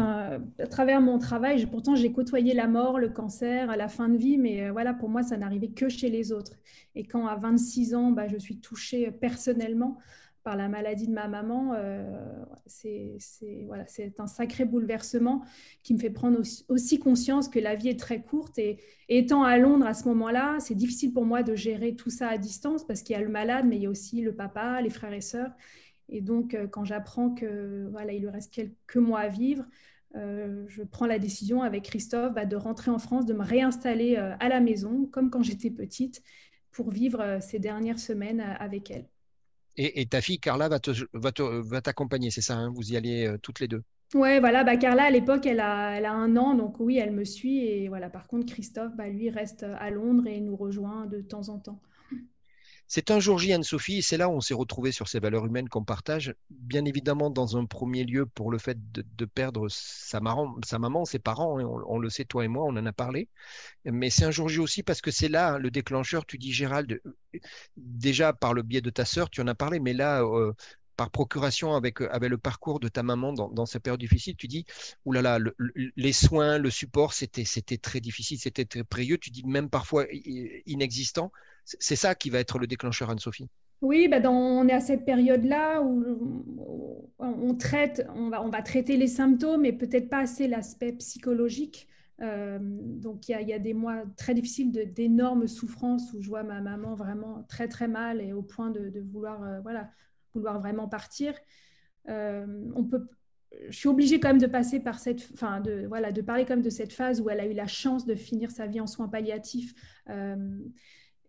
à 0.59 0.67
travers 0.67 0.99
mon 0.99 1.19
travail, 1.19 1.63
pourtant 1.67 1.93
j'ai 1.93 2.11
côtoyé 2.11 2.55
la 2.55 2.67
mort, 2.67 2.97
le 2.97 3.09
cancer, 3.09 3.69
à 3.69 3.77
la 3.77 3.87
fin 3.87 4.09
de 4.09 4.17
vie, 4.17 4.39
mais 4.39 4.63
euh, 4.63 4.71
voilà, 4.71 4.95
pour 4.95 5.09
moi, 5.09 5.21
ça 5.21 5.37
n'arrivait 5.37 5.69
que 5.69 5.89
chez 5.89 6.09
les 6.09 6.31
autres. 6.31 6.53
Et 6.95 7.05
quand 7.05 7.27
à 7.27 7.35
26 7.35 7.93
ans, 7.93 8.09
bah, 8.09 8.27
je 8.27 8.37
suis 8.37 8.57
touchée 8.57 9.11
personnellement, 9.11 9.99
par 10.43 10.55
la 10.55 10.67
maladie 10.67 11.07
de 11.07 11.13
ma 11.13 11.27
maman, 11.27 11.73
euh, 11.75 12.03
c'est 12.65 13.17
voilà, 13.65 13.85
un 14.17 14.27
sacré 14.27 14.65
bouleversement 14.65 15.43
qui 15.83 15.93
me 15.93 15.99
fait 15.99 16.09
prendre 16.09 16.39
aussi, 16.67 16.99
conscience 16.99 17.47
que 17.47 17.59
la 17.59 17.75
vie 17.75 17.89
est 17.89 17.99
très 17.99 18.21
courte. 18.21 18.57
Et, 18.57 18.79
étant 19.09 19.43
à 19.43 19.57
Londres 19.57 19.85
à 19.85 19.93
ce 19.93 20.07
moment-là, 20.07 20.57
c'est 20.59 20.75
difficile 20.75 21.13
pour 21.13 21.25
moi 21.25 21.43
de 21.43 21.55
gérer 21.55 21.95
tout 21.95 22.09
ça 22.09 22.29
à 22.29 22.37
distance 22.37 22.85
parce 22.85 23.01
qu'il 23.01 23.15
y 23.15 23.19
a 23.19 23.21
le 23.21 23.29
malade, 23.29 23.65
mais 23.67 23.75
il 23.75 23.83
y 23.83 23.85
a 23.85 23.89
aussi 23.89 24.21
le 24.21 24.33
papa, 24.33 24.81
les 24.81 24.89
frères 24.89 25.13
et 25.13 25.21
sœurs. 25.21 25.51
Et 26.09 26.21
donc, 26.21 26.53
euh, 26.53 26.67
quand 26.67 26.85
j'apprends 26.85 27.31
que 27.31 27.87
voilà, 27.91 28.13
il 28.13 28.21
lui 28.21 28.29
reste 28.29 28.53
quelques 28.53 28.97
mois 28.97 29.19
à 29.19 29.27
vivre, 29.27 29.65
euh, 30.15 30.65
je 30.67 30.83
prends 30.83 31.05
la 31.05 31.19
décision 31.19 31.61
avec 31.61 31.83
Christophe 31.83 32.33
bah, 32.33 32.45
de 32.45 32.55
rentrer 32.55 32.91
en 32.91 32.99
France, 32.99 33.25
de 33.25 33.33
me 33.33 33.43
réinstaller 33.43 34.15
à 34.15 34.49
la 34.49 34.59
maison, 34.59 35.05
comme 35.05 35.29
quand 35.29 35.43
j'étais 35.43 35.69
petite, 35.69 36.23
pour 36.71 36.89
vivre 36.89 37.39
ces 37.41 37.59
dernières 37.59 37.99
semaines 37.99 38.41
avec 38.59 38.91
elle. 38.91 39.05
Et, 39.77 40.05
ta 40.05 40.21
fille 40.21 40.39
Carla 40.39 40.67
va, 40.69 40.79
va, 41.13 41.81
t'accompagner, 41.81 42.29
c'est 42.29 42.41
ça 42.41 42.55
hein? 42.55 42.71
Vous 42.75 42.91
y 42.91 42.97
allez 42.97 43.25
euh, 43.25 43.37
toutes 43.37 43.59
les 43.59 43.67
deux 43.67 43.83
Ouais, 44.13 44.41
voilà, 44.41 44.65
bah 44.65 44.75
Carla 44.75 45.03
à 45.03 45.09
l'époque 45.09 45.45
elle 45.45 45.61
a, 45.61 45.95
elle 45.97 46.05
a 46.05 46.11
un 46.11 46.35
an, 46.35 46.53
donc 46.53 46.81
oui, 46.81 46.97
elle 46.97 47.11
me 47.11 47.23
suit. 47.23 47.59
Et 47.59 47.87
voilà, 47.87 48.09
par 48.09 48.27
contre, 48.27 48.51
Christophe, 48.51 48.93
bah, 48.97 49.07
lui, 49.07 49.29
reste 49.29 49.63
à 49.63 49.89
Londres 49.89 50.27
et 50.27 50.41
nous 50.41 50.57
rejoint 50.57 51.05
de 51.05 51.21
temps 51.21 51.47
en 51.47 51.59
temps. 51.59 51.81
C'est 52.93 53.09
un 53.09 53.21
jour 53.21 53.39
J, 53.39 53.53
Anne-Sophie, 53.53 53.99
et 53.99 54.01
c'est 54.01 54.17
là 54.17 54.27
où 54.27 54.33
on 54.33 54.41
s'est 54.41 54.53
retrouvé 54.53 54.91
sur 54.91 55.07
ces 55.07 55.21
valeurs 55.21 55.45
humaines 55.45 55.69
qu'on 55.69 55.85
partage. 55.85 56.35
Bien 56.49 56.83
évidemment, 56.83 57.29
dans 57.29 57.55
un 57.55 57.65
premier 57.65 58.03
lieu, 58.03 58.25
pour 58.25 58.51
le 58.51 58.57
fait 58.57 58.77
de, 58.91 59.25
perdre 59.25 59.69
sa, 59.69 60.19
maman, 60.19 61.05
ses 61.05 61.19
parents, 61.19 61.57
hein, 61.57 61.83
on, 61.87 61.99
le 61.99 62.09
sait, 62.09 62.25
toi 62.25 62.43
et 62.43 62.49
moi, 62.49 62.65
on 62.65 62.75
en 62.75 62.85
a 62.85 62.91
parlé. 62.91 63.29
Mais 63.85 64.09
c'est 64.09 64.25
un 64.25 64.31
jour 64.31 64.49
J 64.49 64.59
aussi 64.59 64.83
parce 64.83 64.99
que 64.99 65.09
c'est 65.09 65.29
là 65.29 65.53
hein, 65.53 65.57
le 65.57 65.71
déclencheur. 65.71 66.25
Tu 66.25 66.37
dis, 66.37 66.51
Gérald, 66.51 66.99
euh, 67.05 67.39
déjà 67.77 68.33
par 68.33 68.53
le 68.53 68.61
biais 68.61 68.81
de 68.81 68.89
ta 68.89 69.05
sœur, 69.05 69.29
tu 69.29 69.39
en 69.39 69.47
as 69.47 69.55
parlé, 69.55 69.79
mais 69.79 69.93
là, 69.93 70.21
euh, 70.23 70.51
par 71.01 71.09
procuration 71.09 71.73
avec, 71.73 71.99
avec 71.99 72.29
le 72.29 72.37
parcours 72.37 72.79
de 72.79 72.87
ta 72.87 73.01
maman 73.01 73.33
dans, 73.33 73.65
ces 73.65 73.79
périodes 73.79 73.99
difficiles, 73.99 74.35
tu 74.35 74.47
dis, 74.47 74.67
oulala, 75.03 75.39
là 75.39 75.51
là, 75.57 75.69
les 75.95 76.13
soins, 76.13 76.59
le 76.59 76.69
support, 76.69 77.13
c'était 77.13 77.43
très 77.79 77.99
difficile, 77.99 78.37
c'était 78.37 78.65
très 78.65 78.83
précieux, 78.83 79.17
tu 79.17 79.31
dis 79.31 79.43
même 79.43 79.67
parfois 79.67 80.05
inexistant. 80.67 81.31
C'est 81.65 81.95
ça 81.95 82.13
qui 82.13 82.29
va 82.29 82.37
être 82.37 82.59
le 82.59 82.67
déclencheur, 82.67 83.09
Anne-Sophie? 83.09 83.49
Oui, 83.81 84.07
bah 84.09 84.19
on 84.29 84.67
est 84.67 84.73
à 84.73 84.79
cette 84.79 85.05
période-là 85.05 85.81
où 85.81 87.07
on, 87.17 87.55
traite, 87.55 88.05
on 88.13 88.29
va, 88.29 88.43
on 88.43 88.49
va 88.49 88.61
traiter 88.61 88.95
les 88.95 89.07
symptômes, 89.07 89.61
mais 89.61 89.73
peut-être 89.73 90.07
pas 90.07 90.19
assez 90.19 90.47
l'aspect 90.47 90.91
psychologique. 90.91 91.87
Euh, 92.21 92.59
donc 92.61 93.27
il 93.27 93.47
y, 93.47 93.53
a 93.53 93.57
des 93.57 93.73
mois 93.73 94.03
très 94.17 94.35
difficiles 94.35 94.71
d'énormes 94.93 95.47
souffrances 95.47 96.13
où 96.13 96.21
je 96.21 96.29
vois 96.29 96.43
ma 96.43 96.61
maman 96.61 96.93
vraiment 96.93 97.43
très 97.49 97.67
très 97.67 97.87
mal 97.87 98.21
et 98.21 98.33
au 98.33 98.43
point 98.43 98.69
de, 98.69 98.93
vouloir 99.11 99.41
euh, 99.41 99.59
voilà 99.61 99.89
vouloir 100.33 100.59
vraiment 100.59 100.87
partir. 100.87 101.33
Euh, 102.09 102.71
on 102.75 102.83
peut, 102.83 103.07
je 103.69 103.77
suis 103.77 103.89
obligée 103.89 104.19
quand 104.19 104.29
même 104.29 104.39
de 104.39 104.47
passer 104.47 104.79
par 104.79 104.99
cette, 104.99 105.29
enfin 105.33 105.59
de 105.59 105.85
voilà 105.87 106.11
de 106.11 106.21
parler 106.21 106.45
comme 106.45 106.61
de 106.61 106.69
cette 106.69 106.93
phase 106.93 107.21
où 107.21 107.29
elle 107.29 107.39
a 107.39 107.45
eu 107.45 107.53
la 107.53 107.67
chance 107.67 108.05
de 108.05 108.15
finir 108.15 108.51
sa 108.51 108.65
vie 108.65 108.79
en 108.79 108.87
soins 108.87 109.07
palliatifs. 109.07 109.73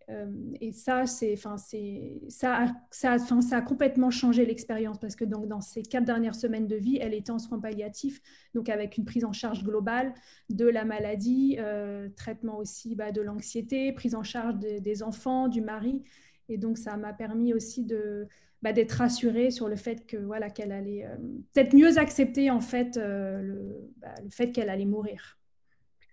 Euh, 0.09 0.27
et 0.61 0.73
ça, 0.73 1.07
c'est, 1.07 1.33
enfin, 1.33 1.57
c'est, 1.57 2.21
ça, 2.29 2.67
ça, 2.91 3.15
enfin, 3.15 3.41
ça 3.41 3.59
a 3.59 3.63
complètement 3.63 4.11
changé 4.11 4.45
l'expérience 4.45 4.99
parce 4.99 5.17
que 5.17 5.25
donc, 5.25 5.49
dans 5.49 5.61
ces 5.61 5.83
quatre 5.83 6.05
dernières 6.05 6.35
semaines 6.35 6.67
de 6.67 6.77
vie, 6.77 6.99
elle 7.01 7.15
était 7.15 7.31
en 7.31 7.39
soins 7.39 7.61
palliatifs, 7.61 8.21
donc 8.55 8.69
avec 8.69 8.97
une 8.97 9.05
prise 9.05 9.25
en 9.25 9.33
charge 9.33 9.63
globale 9.63 10.13
de 10.51 10.67
la 10.67 10.85
maladie, 10.85 11.57
euh, 11.59 12.09
traitement 12.17 12.59
aussi 12.59 12.95
bah, 12.95 13.13
de 13.13 13.21
l'anxiété, 13.21 13.93
prise 13.93 14.15
en 14.15 14.23
charge 14.23 14.59
des 14.59 15.03
enfants, 15.03 15.49
du 15.49 15.61
mari. 15.61 16.03
Et 16.49 16.59
donc, 16.59 16.79
ça 16.79 16.97
m'a 16.97 17.13
permis 17.13 17.55
aussi 17.55 17.85
de, 17.85 18.29
bah, 18.63 18.73
d'être 18.73 18.93
rassurée 18.93 19.51
sur 19.51 19.69
le 19.69 19.77
fait 19.77 20.07
que 20.07 20.17
voilà 20.17 20.51
qu'elle 20.51 20.73
allait 20.73 21.05
euh, 21.05 21.17
peut-être 21.53 21.75
mieux 21.75 21.99
accepter 21.99 22.51
en 22.51 22.61
fait 22.61 22.97
le, 22.97 23.91
bah, 23.99 24.15
le 24.23 24.31
fait 24.31 24.53
qu'elle 24.53 24.71
allait 24.71 24.87
mourir 24.87 25.39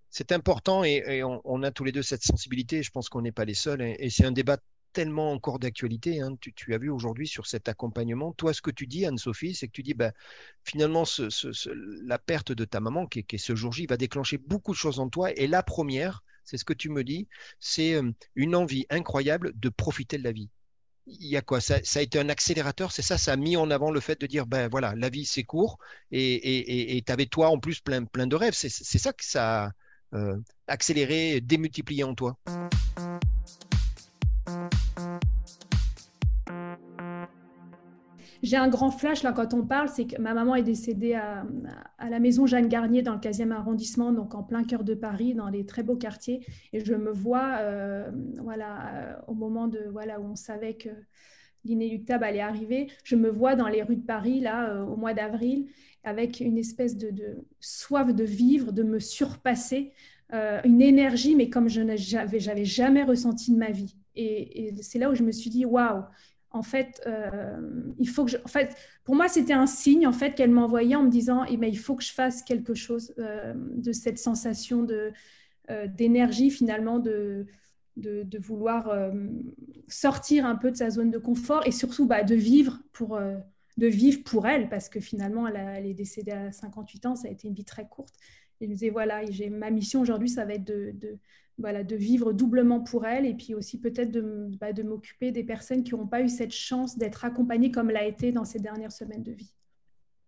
c'est 0.10 0.32
important 0.32 0.84
et, 0.84 1.24
on, 1.24 1.64
a 1.64 1.72
tous 1.72 1.84
les 1.84 1.92
deux 1.92 2.02
cette 2.02 2.24
sensibilité. 2.24 2.84
Je 2.84 2.92
pense 2.92 3.10
qu'on 3.10 3.22
n'est 3.22 3.32
pas 3.32 3.46
les 3.46 3.54
seuls. 3.54 3.82
Et, 3.82 4.10
c'est 4.10 4.26
un 4.26 4.32
débat 4.32 4.58
tellement 4.92 5.32
encore 5.32 5.60
d'actualité. 5.60 6.20
Hein. 6.20 6.36
Tu, 6.42 6.74
as 6.74 6.78
vu 6.78 6.90
aujourd'hui 6.90 7.28
sur 7.28 7.46
cet 7.46 7.70
accompagnement. 7.70 8.34
Toi, 8.34 8.54
ce 8.54 8.62
que 8.62 8.72
tu 8.72 8.88
dis, 8.88 9.06
Anne-Sophie, 9.06 9.54
c'est 9.54 9.68
que 9.68 9.72
tu 9.72 9.84
dis, 9.84 9.94
bah, 9.94 10.12
finalement, 10.64 11.04
la 12.04 12.18
perte 12.18 12.52
de 12.52 12.66
ta 12.66 12.80
maman, 12.80 13.06
qui 13.06 13.20
est, 13.20 13.38
ce 13.38 13.56
jour 13.56 13.72
J, 13.72 13.86
va 13.86 13.98
déclencher 13.98 14.38
beaucoup 14.38 14.72
de 14.72 14.78
choses 14.78 15.00
en 15.00 15.10
toi. 15.10 15.32
Et 15.36 15.48
la 15.48 15.62
première, 15.62 16.24
c'est 16.44 16.58
ce 16.58 16.66
que 16.66 16.74
tu 16.74 16.90
me 16.90 17.04
dis, 17.04 17.28
c'est 17.60 17.94
euh, 17.94 18.12
une 18.36 18.56
envie 18.56 18.88
incroyable 18.90 19.54
de 19.56 19.70
profiter 19.70 20.18
de 20.18 20.24
la 20.24 20.32
vie. 20.32 20.50
Il 21.10 21.28
y 21.28 21.38
a 21.38 21.42
quoi? 21.42 21.60
Ça, 21.60 21.76
a 21.76 22.02
été 22.02 22.20
un 22.20 22.30
accélérateur, 22.30 22.92
c'est 22.92 23.02
ça, 23.02 23.18
ça 23.18 23.34
a 23.34 23.36
mis 23.36 23.58
en 23.58 23.72
avant 23.72 23.92
le 23.92 24.00
fait 24.00 24.22
de 24.22 24.28
dire, 24.28 24.46
ben 24.46 24.70
voilà, 24.70 24.94
la 24.96 25.10
vie 25.10 25.26
c'est 25.26 25.44
court 25.44 25.80
et 26.12 27.04
tu 27.06 27.12
avais 27.12 27.26
toi 27.26 27.50
en 27.50 27.60
plus 27.60 27.80
plein, 27.82 28.06
plein 28.06 28.28
de 28.28 28.36
rêves. 28.36 28.54
C'est 28.54 28.70
ça 28.70 29.12
que 29.12 29.26
ça, 29.26 29.72
euh, 30.16 30.38
accélérer, 30.68 31.40
démultiplier 31.40 32.04
en 32.04 32.16
toi 32.16 32.36
J'ai 38.42 38.58
un 38.58 38.70
grand 38.70 38.92
flash 38.92 39.24
là 39.24 39.34
quand 39.34 39.54
on 39.54 39.66
parle, 39.66 39.90
c'est 39.90 40.06
que 40.06 40.22
ma 40.22 40.34
maman 40.34 40.56
est 40.56 40.64
décédée 40.64 41.14
à, 41.14 41.46
la 42.10 42.20
maison 42.20 42.46
Jeanne 42.46 42.68
Garnier 42.68 43.02
dans 43.02 43.14
le 43.14 43.20
15e 43.20 43.52
arrondissement, 43.52 44.12
donc 44.12 44.34
en 44.34 44.44
plein 44.44 44.64
cœur 44.64 44.84
de 44.84 44.94
Paris, 44.94 45.34
dans 45.34 45.50
les 45.50 45.66
très 45.66 45.84
beaux 45.84 45.98
quartiers. 45.98 46.46
Et 46.72 46.84
je 46.84 46.94
me 46.94 47.12
vois, 47.12 47.58
euh, 47.60 48.10
voilà, 48.42 48.94
euh, 48.94 49.14
au 49.28 49.34
moment 49.34 49.68
de 49.68 49.86
voilà 49.92 50.20
où 50.20 50.26
on 50.26 50.36
savait 50.36 50.76
que 50.76 50.90
l'inéluctable 51.66 52.24
allait 52.24 52.40
arriver, 52.40 52.88
je 53.04 53.18
me 53.18 53.30
vois 53.30 53.56
dans 53.56 53.68
les 53.68 53.84
rues 53.84 53.98
de 53.98 54.06
Paris 54.06 54.40
là 54.40 54.86
au 54.86 54.96
mois 54.96 55.14
d'avril 55.14 55.68
avec 56.04 56.40
une 56.40 56.58
espèce 56.58 56.98
de, 56.98 57.46
soif 57.60 58.14
de 58.14 58.24
vivre, 58.24 58.72
de 58.72 58.84
me 58.84 59.00
surpasser, 59.00 59.92
euh, 60.34 60.62
une 60.64 60.82
énergie, 60.82 61.36
mais 61.36 61.50
comme 61.50 61.68
je 61.70 61.82
n'avais 61.82 62.66
jamais 62.66 63.04
ressenti 63.04 63.52
de 63.52 63.58
ma 63.58 63.72
vie. 63.72 63.96
Et, 64.16 64.74
c'est 64.82 65.00
là 65.00 65.10
où 65.10 65.16
je 65.16 65.24
me 65.24 65.32
suis 65.32 65.50
dit, 65.50 65.66
waouh, 65.66 66.04
en 66.52 66.64
fait, 66.64 67.02
euh, 67.06 67.60
il 68.00 68.10
faut 68.10 68.26
que. 68.26 68.38
En 68.44 68.48
fait, 68.48 68.76
pour 69.04 69.16
moi, 69.16 69.28
c'était 69.28 69.54
un 69.54 69.68
signe 69.68 70.08
en 70.08 70.12
fait 70.12 70.34
qu'elle 70.34 70.52
m'envoyait 70.52 70.96
en 70.96 71.04
me 71.04 71.10
disant, 71.10 71.44
eh 71.46 71.58
ben, 71.58 71.68
il 71.68 71.78
faut 71.78 71.96
que 71.96 72.04
je 72.04 72.14
fasse 72.14 72.42
quelque 72.42 72.74
chose 72.74 73.14
euh, 73.20 73.54
de 73.56 73.92
cette 73.92 74.20
sensation 74.20 74.84
de 74.84 75.12
d'énergie 75.96 76.50
finalement 76.50 76.98
de, 76.98 77.46
de, 77.96 78.40
vouloir 78.40 78.92
sortir 79.88 80.48
un 80.48 80.56
peu 80.56 80.72
de 80.72 80.76
sa 80.76 80.90
zone 80.90 81.12
de 81.12 81.20
confort 81.20 81.62
et 81.68 81.72
surtout 81.72 82.08
bah, 82.08 82.24
de 82.24 82.34
vivre 82.34 82.80
pour 82.92 83.20
de 83.80 83.88
vivre 83.88 84.24
pour 84.24 84.46
elle, 84.46 84.70
parce 84.70 84.90
que 84.90 85.00
finalement, 85.00 85.48
elle, 85.48 85.86
est 85.86 85.94
décédée 85.94 86.32
à 86.32 86.52
58 86.52 87.06
ans, 87.08 87.16
ça 87.16 87.28
a 87.28 87.32
été 87.32 87.48
une 87.48 87.56
vie 87.56 87.66
très 87.66 87.88
courte. 87.88 88.14
Je 88.60 88.66
me 88.66 88.72
disais, 88.72 88.90
voilà, 88.90 89.26
j'ai 89.30 89.50
ma 89.50 89.70
mission 89.70 90.02
aujourd'hui, 90.02 90.30
ça 90.30 90.46
va 90.46 90.54
être 90.54 90.66
de, 90.66 91.96
vivre 91.96 92.34
doublement 92.34 92.82
pour 92.82 93.06
elle 93.06 93.26
et 93.26 93.34
puis 93.34 93.54
aussi 93.54 93.80
peut-être 93.80 94.12
de, 94.12 94.50
bah, 94.60 94.74
m'occuper 94.84 95.32
des 95.32 95.44
personnes 95.44 95.84
qui 95.84 95.96
n'ont 95.96 96.08
pas 96.08 96.22
eu 96.22 96.30
cette 96.30 96.54
chance 96.54 96.98
d'être 96.98 97.26
accompagnées 97.26 97.72
comme 97.72 97.90
l'a 97.90 98.06
été 98.06 98.32
dans 98.32 98.46
ces 98.46 98.60
dernières 98.60 98.92
semaines 98.92 99.24
de 99.24 99.32
vie. 99.32 99.54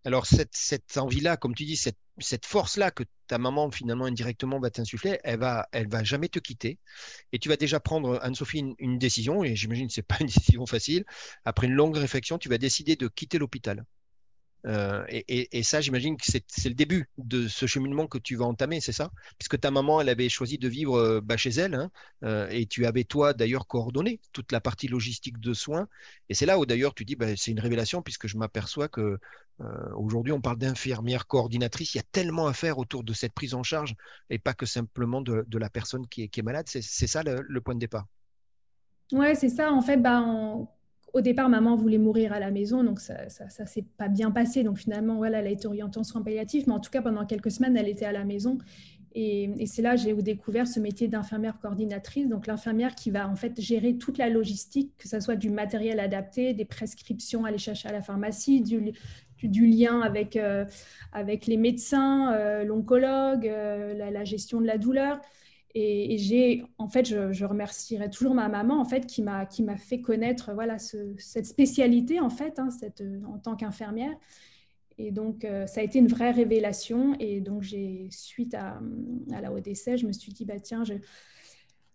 Alors, 0.04 0.26
cette, 0.26 0.98
envie-là, 0.98 1.38
comme 1.38 1.54
tu 1.54 1.64
dis, 1.64 1.78
cette, 1.78 2.46
force-là 2.46 2.90
que 2.90 3.04
ta 3.28 3.38
maman, 3.38 3.70
finalement, 3.70 4.06
indirectement 4.06 4.60
va 4.60 4.72
t'insuffler, 4.72 5.20
elle 5.24 5.40
va, 5.40 5.68
va 5.74 6.04
jamais 6.04 6.28
te 6.28 6.40
quitter. 6.40 6.80
Et 7.32 7.40
tu 7.40 7.50
vas 7.50 7.56
déjà 7.56 7.80
prendre, 7.80 8.20
Anne-Sophie, 8.24 8.76
une, 8.80 8.98
décision, 8.98 9.44
et 9.44 9.56
j'imagine 9.56 9.88
que 9.88 9.94
ce 9.94 10.00
n'est 10.00 10.06
pas 10.06 10.18
une 10.20 10.28
décision 10.36 10.66
facile. 10.66 11.06
Après 11.46 11.68
une 11.68 11.74
longue 11.74 11.98
réflexion, 11.98 12.40
tu 12.40 12.50
vas 12.50 12.58
décider 12.58 12.96
de 12.96 13.08
quitter 13.08 13.38
l'hôpital. 13.38 13.86
Euh, 14.68 15.04
et, 15.10 15.64
ça, 15.64 15.82
j'imagine 15.82 16.18
que 16.18 16.26
c'est 16.26 16.70
le 16.70 16.76
début 16.76 17.10
de 17.18 17.48
ce 17.48 17.66
cheminement 17.66 18.08
que 18.08 18.18
tu 18.18 18.36
vas 18.36 18.46
entamer, 18.46 18.80
c'est 18.80 18.92
ça? 18.92 19.12
Puisque 19.38 19.60
ta 19.60 19.72
maman, 19.72 20.02
elle 20.02 20.10
avait 20.10 20.30
choisi 20.30 20.58
de 20.58 20.68
vivre 20.68 20.98
euh, 20.98 21.22
bah, 21.22 21.38
chez 21.38 21.50
elle, 21.50 21.74
hein, 21.74 21.92
euh, 22.24 22.48
et 22.50 22.66
tu 22.66 22.86
avais, 22.86 23.04
toi, 23.04 23.34
d'ailleurs, 23.34 23.68
coordonné 23.68 24.20
toute 24.34 24.52
la 24.52 24.62
partie 24.62 24.88
logistique 24.88 25.40
de 25.40 25.54
soins. 25.54 25.88
Et 26.30 26.34
c'est 26.34 26.46
là 26.46 26.60
où, 26.60 26.66
d'ailleurs, 26.66 26.94
tu 26.94 27.06
dis, 27.06 27.16
bah, 27.16 27.36
c'est 27.36 27.52
une 27.52 27.60
révélation, 27.60 28.02
puisque 28.02 28.28
je 28.28 28.38
m'aperçois 28.38 28.88
que 28.88 29.18
aujourd'hui, 29.96 30.34
on 30.34 30.42
parle 30.42 30.58
d'infirmière 30.58 31.28
coordinatrice. 31.28 31.94
Il 31.94 32.00
y 32.00 32.02
a 32.02 32.06
tellement 32.12 32.48
à 32.48 32.54
faire 32.54 32.80
autour 32.80 33.04
de 33.04 33.14
cette 33.14 33.32
prise 33.32 33.54
en 33.54 33.62
charge, 33.62 33.94
et 34.32 34.40
pas 34.40 34.56
que 34.56 34.66
simplement 34.66 35.22
de, 35.22 35.46
la 35.56 35.70
personne 35.70 36.08
qui 36.08 36.24
est, 36.24 36.42
malade. 36.42 36.66
C'est 36.68 36.82
ça 36.82 37.22
le, 37.22 37.62
point 37.62 37.76
de 37.76 37.80
départ? 37.80 38.08
Ouais, 39.12 39.36
c'est 39.36 39.50
ça. 39.50 39.72
En 39.72 39.82
fait, 39.82 39.98
bah, 39.98 40.26
au 41.14 41.22
départ, 41.22 41.50
maman 41.50 41.76
voulait 41.76 41.98
mourir 41.98 42.34
à 42.34 42.40
la 42.40 42.52
maison, 42.52 42.84
donc 42.84 43.00
ça 43.00 43.26
ne 43.26 43.66
s'est 43.66 43.86
pas 43.98 44.08
bien 44.08 44.32
passé. 44.32 44.64
Donc 44.64 44.78
finalement, 44.78 45.16
voilà, 45.18 45.40
elle 45.40 45.48
a 45.48 45.52
été 45.52 45.68
orientée 45.68 46.00
en 46.00 46.04
soins 46.04 46.22
palliatifs, 46.22 46.68
mais 46.68 46.74
en 46.74 46.80
tout 46.80 46.92
cas, 46.92 47.02
pendant 47.02 47.26
quelques 47.26 47.52
semaines, 47.52 47.76
elle 47.78 47.90
était 47.90 48.06
à 48.06 48.12
la 48.12 48.24
maison. 48.24 48.58
Et, 49.14 49.66
c'est 49.66 49.82
là 49.82 49.96
que 49.96 50.02
j'ai 50.02 50.14
découvert 50.14 50.68
ce 50.68 50.80
métier 50.80 51.08
d'infirmière 51.08 51.60
coordinatrice, 51.60 52.30
donc 52.30 52.48
l'infirmière 52.48 52.96
qui 52.96 53.12
va 53.12 53.28
en 53.28 53.36
fait 53.36 53.60
gérer 53.60 53.98
toute 53.98 54.18
la 54.18 54.30
logistique, 54.30 54.94
que 54.98 55.08
ce 55.08 55.20
soit 55.20 55.36
du 55.36 55.50
matériel 55.50 56.00
adapté, 56.00 56.54
des 56.54 56.66
prescriptions 56.66 57.44
à 57.44 57.50
aller 57.50 57.58
chercher 57.58 57.90
à 57.90 57.92
la 57.92 58.02
pharmacie, 58.02 58.62
du, 58.62 58.94
du, 59.44 59.66
lien 59.66 60.02
avec, 60.02 60.38
euh, 60.38 60.66
avec 61.12 61.46
les 61.46 61.58
médecins, 61.58 62.34
euh, 62.34 62.64
l'oncologue, 62.64 63.48
euh, 63.48 64.12
la, 64.12 64.24
gestion 64.24 64.62
de 64.62 64.68
la 64.68 64.78
douleur. 64.78 65.20
Et, 65.74 66.18
j'ai, 66.18 66.64
en 66.78 66.88
fait, 66.88 67.06
je, 67.06 67.46
remercierai 67.46 68.10
toujours 68.10 68.34
ma 68.34 68.50
maman, 68.50 68.80
en 68.80 68.86
fait, 68.86 69.06
qui 69.06 69.22
m'a 69.22 69.46
qui 69.46 69.64
m'a 69.64 69.78
fait 69.78 70.02
connaître, 70.02 70.54
voilà, 70.54 70.78
cette 70.80 71.46
spécialité, 71.46 72.20
en 72.20 72.30
fait, 72.30 72.60
hein, 72.60 72.70
cette, 72.72 73.04
en 73.28 73.38
tant 73.38 73.56
qu'infirmière. 73.56 74.14
Et 74.98 75.12
donc, 75.12 75.46
euh, 75.46 75.66
ça 75.68 75.82
a 75.82 75.84
été 75.84 76.00
une 76.00 76.08
vraie 76.08 76.32
révélation. 76.32 77.16
Et 77.20 77.40
donc, 77.40 77.64
j'ai, 77.64 78.08
suite 78.12 78.54
à, 78.54 78.80
à 79.34 79.42
la 79.42 79.52
ODC, 79.52 79.98
je 79.98 80.06
me 80.06 80.12
suis 80.12 80.32
dit, 80.32 80.46
bah 80.46 80.60
tiens, 80.60 80.84
je, 80.84 80.94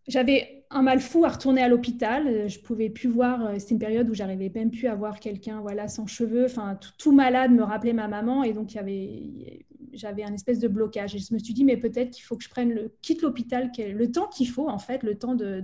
j'avais 0.09 0.64
un 0.71 0.83
mal 0.83 1.00
fou 1.00 1.25
à 1.25 1.28
retourner 1.28 1.62
à 1.62 1.68
l'hôpital. 1.68 2.49
Je 2.49 2.59
pouvais 2.61 2.90
plus 2.90 3.09
voir. 3.09 3.45
Euh, 3.45 3.54
c'était 3.59 3.73
une 3.73 3.78
période 3.80 4.09
où 4.09 4.14
j'arrivais 4.14 4.50
même 4.54 4.71
plus 4.71 4.88
à 4.88 4.95
voir 4.95 5.21
quelqu'un, 5.21 5.61
voilà, 5.61 5.88
sans 5.88 6.06
cheveux. 6.06 6.45
Enfin, 6.45 6.78
tout, 6.99 7.12
malade 7.12 7.50
me 7.50 7.62
rappelait 7.62 7.92
ma 7.92 8.09
maman, 8.09 8.42
et 8.42 8.52
donc 8.52 8.73
il 8.73 8.76
y 8.76 8.78
avait, 8.78 9.66
j'avais 9.96 10.24
un 10.24 10.32
espèce 10.32 10.58
de 10.58 10.68
blocage. 10.68 11.14
Et 11.14 11.18
je 11.18 11.32
me 11.32 11.38
suis 11.38 11.54
dit, 11.54 11.64
mais 11.64 11.76
peut-être 11.76 12.10
qu'il 12.10 12.24
faut 12.24 12.36
que 12.36 12.44
je 12.44 12.48
prenne 12.48 12.72
le 12.72 12.94
quitte 13.02 13.22
l'hôpital, 13.22 13.70
le 13.78 14.10
temps 14.10 14.28
qu'il 14.28 14.48
faut 14.48 14.68
en 14.68 14.78
fait, 14.78 15.02
le 15.02 15.18
temps 15.18 15.34
de, 15.34 15.62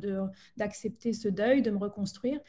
d'accepter 0.56 1.12
ce 1.12 1.28
deuil, 1.28 1.62
de 1.62 1.70
me 1.70 1.78
reconstruire. 1.78 2.40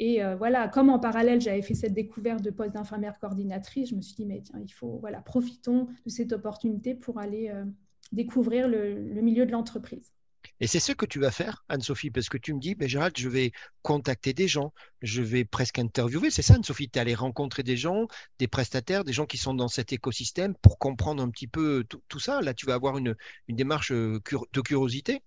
Et 0.00 0.22
euh, 0.22 0.36
voilà, 0.36 0.68
comme 0.68 0.90
en 0.90 0.98
parallèle, 0.98 1.40
j'avais 1.40 1.62
fait 1.62 1.74
cette 1.74 1.92
découverte 1.92 2.42
de 2.42 2.50
poste 2.50 2.74
d'infirmière 2.74 3.18
coordinatrice, 3.18 3.90
je 3.90 3.96
me 3.96 4.00
suis 4.00 4.14
dit, 4.14 4.26
mais 4.26 4.40
tiens, 4.42 4.60
il 4.62 4.72
faut, 4.72 4.98
voilà, 5.00 5.20
profitons 5.20 5.88
de 6.04 6.10
cette 6.10 6.32
opportunité 6.32 6.94
pour 6.94 7.18
aller 7.18 7.50
euh, 7.52 7.64
découvrir 8.12 8.68
le 8.68 9.20
milieu 9.20 9.44
de 9.44 9.50
l'entreprise. 9.50 10.12
Et 10.60 10.66
c'est 10.66 10.80
ce 10.80 10.92
que 10.92 11.06
tu 11.06 11.20
vas 11.20 11.30
faire, 11.30 11.64
Anne-Sophie, 11.68 12.10
parce 12.10 12.28
que 12.28 12.38
tu 12.38 12.52
me 12.52 12.60
dis, 12.60 12.74
ben, 12.74 12.88
Gérald, 12.88 13.16
je 13.16 13.28
vais 13.28 13.52
contacter 13.82 14.32
des 14.32 14.48
gens, 14.48 14.72
je 15.02 15.22
vais 15.22 15.44
presque 15.44 15.78
interviewer. 15.78 16.30
C'est 16.30 16.42
ça, 16.42 16.54
Anne-Sophie, 16.54 16.90
tu 16.90 16.98
es 16.98 17.02
allé 17.02 17.14
rencontrer 17.14 17.62
des 17.62 17.76
gens, 17.76 18.08
des 18.38 18.48
prestataires, 18.48 19.04
des 19.04 19.12
gens 19.12 19.26
qui 19.26 19.38
sont 19.38 19.54
dans 19.54 19.68
cet 19.68 19.92
écosystème 19.92 20.54
pour 20.60 20.78
comprendre 20.78 21.22
un 21.22 21.30
petit 21.30 21.46
peu 21.46 21.84
tout, 22.08 22.18
ça. 22.18 22.40
Là, 22.40 22.54
tu 22.54 22.66
vas 22.66 22.74
avoir 22.74 22.98
une, 22.98 23.14
démarche 23.48 23.92
euh, 23.92 24.20
de 24.52 24.60
curiosité. 24.60 25.22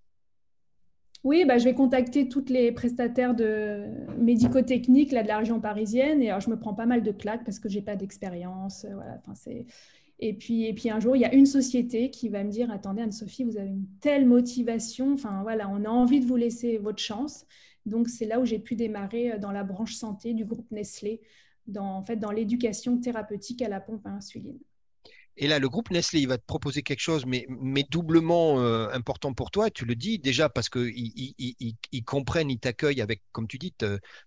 Oui, 1.23 1.45
bah, 1.45 1.59
je 1.59 1.65
vais 1.65 1.75
contacter 1.75 2.27
toutes 2.27 2.49
les 2.49 2.71
prestataires 2.71 3.35
de 3.35 3.85
médico-techniques 4.17 5.11
de 5.11 5.27
la 5.27 5.37
région 5.37 5.61
parisienne. 5.61 6.21
Et 6.23 6.29
alors, 6.29 6.41
je 6.41 6.49
me 6.49 6.57
prends 6.57 6.73
pas 6.73 6.87
mal 6.87 7.03
de 7.03 7.11
claques 7.11 7.45
parce 7.45 7.59
que 7.59 7.69
je 7.69 7.75
n'ai 7.75 7.83
pas 7.83 7.95
d'expérience. 7.95 8.85
Euh, 8.85 8.93
voilà, 8.95 9.21
c'est 9.35 9.65
et 10.23 10.33
puis, 10.33 10.89
un 10.91 10.99
jour, 10.99 11.15
il 11.15 11.21
y 11.21 11.25
a 11.25 11.33
une 11.33 11.47
société 11.47 12.11
qui 12.11 12.29
va 12.29 12.43
me 12.43 12.51
dire 12.51 12.69
Attendez, 12.69 13.01
Anne-Sophie, 13.01 13.43
vous 13.43 13.57
avez 13.57 13.69
une 13.69 13.87
telle 14.01 14.27
motivation. 14.27 15.13
Enfin, 15.13 15.41
voilà, 15.41 15.67
on 15.69 15.83
a 15.83 15.89
envie 15.89 16.19
de 16.19 16.25
vous 16.25 16.35
laisser 16.35 16.77
votre 16.77 16.99
chance. 16.99 17.47
Donc, 17.87 18.07
c'est 18.07 18.27
là 18.27 18.39
où 18.39 18.45
j'ai 18.45 18.59
pu 18.59 18.75
démarrer 18.75 19.31
euh, 19.31 19.37
dans 19.39 19.51
la 19.51 19.63
branche 19.63 19.95
santé 19.95 20.35
du 20.35 20.45
groupe 20.45 20.69
Nestlé, 20.69 21.21
en 21.75 22.03
fait, 22.03 22.17
dans 22.17 22.29
l'éducation 22.29 22.99
thérapeutique 22.99 23.63
à 23.63 23.69
la 23.69 23.79
pompe 23.81 24.05
à 24.05 24.11
insuline. 24.11 24.59
Et 25.43 25.47
là, 25.47 25.57
le 25.57 25.69
groupe 25.69 25.89
Nestlé, 25.89 26.19
il 26.19 26.27
va 26.27 26.37
te 26.37 26.45
proposer 26.45 26.83
quelque 26.83 26.99
chose, 26.99 27.25
mais, 27.25 27.47
doublement 27.89 28.59
euh, 28.59 28.89
important 28.93 29.33
pour 29.33 29.49
toi. 29.49 29.71
Tu 29.71 29.85
le 29.85 29.95
dis 29.95 30.19
déjà 30.19 30.49
parce 30.49 30.69
qu'ils 30.69 30.91
ils, 30.95 31.75
ils, 31.91 32.03
comprennent, 32.03 32.51
ils 32.51 32.59
t'accueillent 32.59 33.01
avec, 33.01 33.23
comme 33.31 33.47
tu 33.47 33.57
dis, 33.57 33.73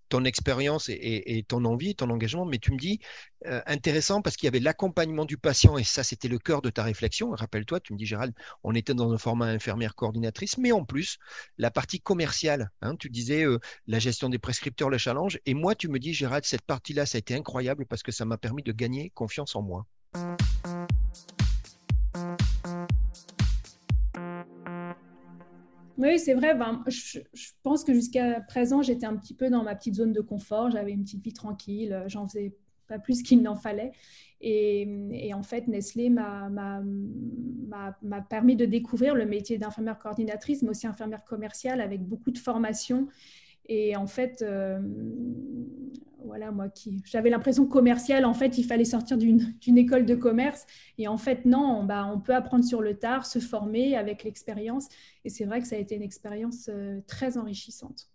ton 0.09 0.25
expérience 0.25 0.89
et, 0.89 1.45
ton 1.47 1.65
envie, 1.67 1.95
ton 1.95 2.11
engagement. 2.11 2.45
Mais 2.45 2.59
tu 2.59 2.73
me 2.73 2.79
dis, 2.79 2.99
euh, 3.47 3.63
intéressant 3.67 4.23
parce 4.23 4.37
qu'il 4.37 4.49
y 4.49 4.49
avait 4.49 4.59
l'accompagnement 4.59 5.25
du 5.25 5.39
patient 5.39 5.79
et 5.79 5.85
ça, 5.85 6.03
c'était 6.03 6.27
le 6.27 6.41
cœur 6.41 6.63
de 6.63 6.71
ta 6.71 6.83
réflexion. 6.83 7.31
Rappelle-toi, 7.31 7.79
tu 7.79 7.93
me 7.93 7.99
dis, 7.99 8.07
Gérald, 8.07 8.35
on 8.65 8.75
était 8.75 8.95
dans 8.95 9.13
un 9.13 9.19
format 9.19 9.47
infirmière 9.47 9.95
coordinatrice, 9.95 10.59
mais 10.59 10.73
en 10.73 10.85
plus, 10.85 11.19
la 11.59 11.71
partie 11.71 12.01
commerciale. 12.01 12.73
Hein, 12.83 12.97
tu 12.97 13.09
disais 13.09 13.45
euh, 13.45 13.61
la 13.87 14.01
gestion 14.01 14.31
des 14.31 14.41
prescripteurs, 14.41 14.91
le 14.91 14.99
challenge. 14.99 15.39
Et 15.47 15.55
moi, 15.55 15.77
tu 15.77 15.87
me 15.87 16.01
dis, 16.01 16.13
Gérald, 16.13 16.45
cette 16.45 16.63
partie-là, 16.63 17.07
ça 17.07 17.19
a 17.19 17.21
été 17.21 17.37
incroyable 17.37 17.87
parce 17.87 18.03
que 18.03 18.11
ça 18.11 18.25
m'a 18.25 18.37
permis 18.37 18.65
de 18.65 18.73
gagner 18.73 19.11
confiance 19.11 19.55
en 19.55 19.63
moi. 19.63 19.87
Oui, 25.97 26.19
c'est 26.19 26.35
vrai. 26.35 26.55
Ben, 26.55 26.83
je, 26.87 27.21
pense 27.63 27.85
que 27.85 27.95
jusqu'à 27.95 28.41
présent, 28.41 28.83
j'étais 28.83 29.07
un 29.07 29.17
petit 29.17 29.35
peu 29.35 29.49
dans 29.49 29.63
ma 29.63 29.75
petite 29.75 29.95
zone 29.95 30.13
de 30.13 30.21
confort. 30.21 30.71
J'avais 30.71 30.93
une 30.93 31.05
petite 31.05 31.23
vie 31.23 31.33
tranquille. 31.33 32.03
J'en 32.07 32.27
faisais 32.27 32.55
pas 32.87 32.99
plus 32.99 33.23
qu'il 33.23 33.43
n'en 33.43 33.57
fallait. 33.57 33.93
Et, 34.41 35.33
en 35.35 35.43
fait, 35.43 35.69
Nestlé 35.69 36.11
m'a 36.11 36.83
permis 38.29 38.57
de 38.57 38.67
découvrir 38.67 39.15
le 39.15 39.25
métier 39.25 39.57
d'infirmière 39.57 39.99
coordinatrice, 39.99 40.63
mais 40.63 40.71
aussi 40.71 40.87
infirmière 40.87 41.25
commerciale 41.25 41.81
avec 41.81 42.03
beaucoup 42.03 42.31
de 42.31 42.39
formation. 42.39 43.09
Et 43.67 43.97
en 43.97 44.07
fait, 44.07 44.43
euh, 44.43 44.79
voilà, 46.35 46.51
moi 46.51 46.69
qui 46.69 47.01
j'avais 47.05 47.31
l'impression 47.31 47.65
commerciale, 47.65 48.25
en 48.25 48.35
fait, 48.35 48.59
il 48.59 48.65
fallait 48.65 48.85
sortir 48.85 49.17
d'une 49.17 49.79
école 49.79 50.05
de 50.05 50.17
commerce. 50.17 50.67
Et 50.99 51.07
en 51.07 51.17
fait, 51.17 51.45
non, 51.45 51.79
on, 51.79 51.85
bah, 51.85 52.11
on 52.13 52.19
peut 52.19 52.35
apprendre 52.35 52.65
sur 52.65 52.83
le 52.83 52.99
tard, 52.99 53.25
se 53.25 53.39
former 53.39 53.97
avec 53.97 54.25
l'expérience. 54.25 54.89
Et 55.25 55.31
c'est 55.31 55.45
vrai 55.45 55.61
que 55.61 55.69
ça 55.69 55.77
a 55.77 55.79
été 55.79 55.95
une 55.95 56.03
expérience 56.03 56.69
euh, 56.73 57.01
très 57.07 57.39
enrichissante. 57.39 58.09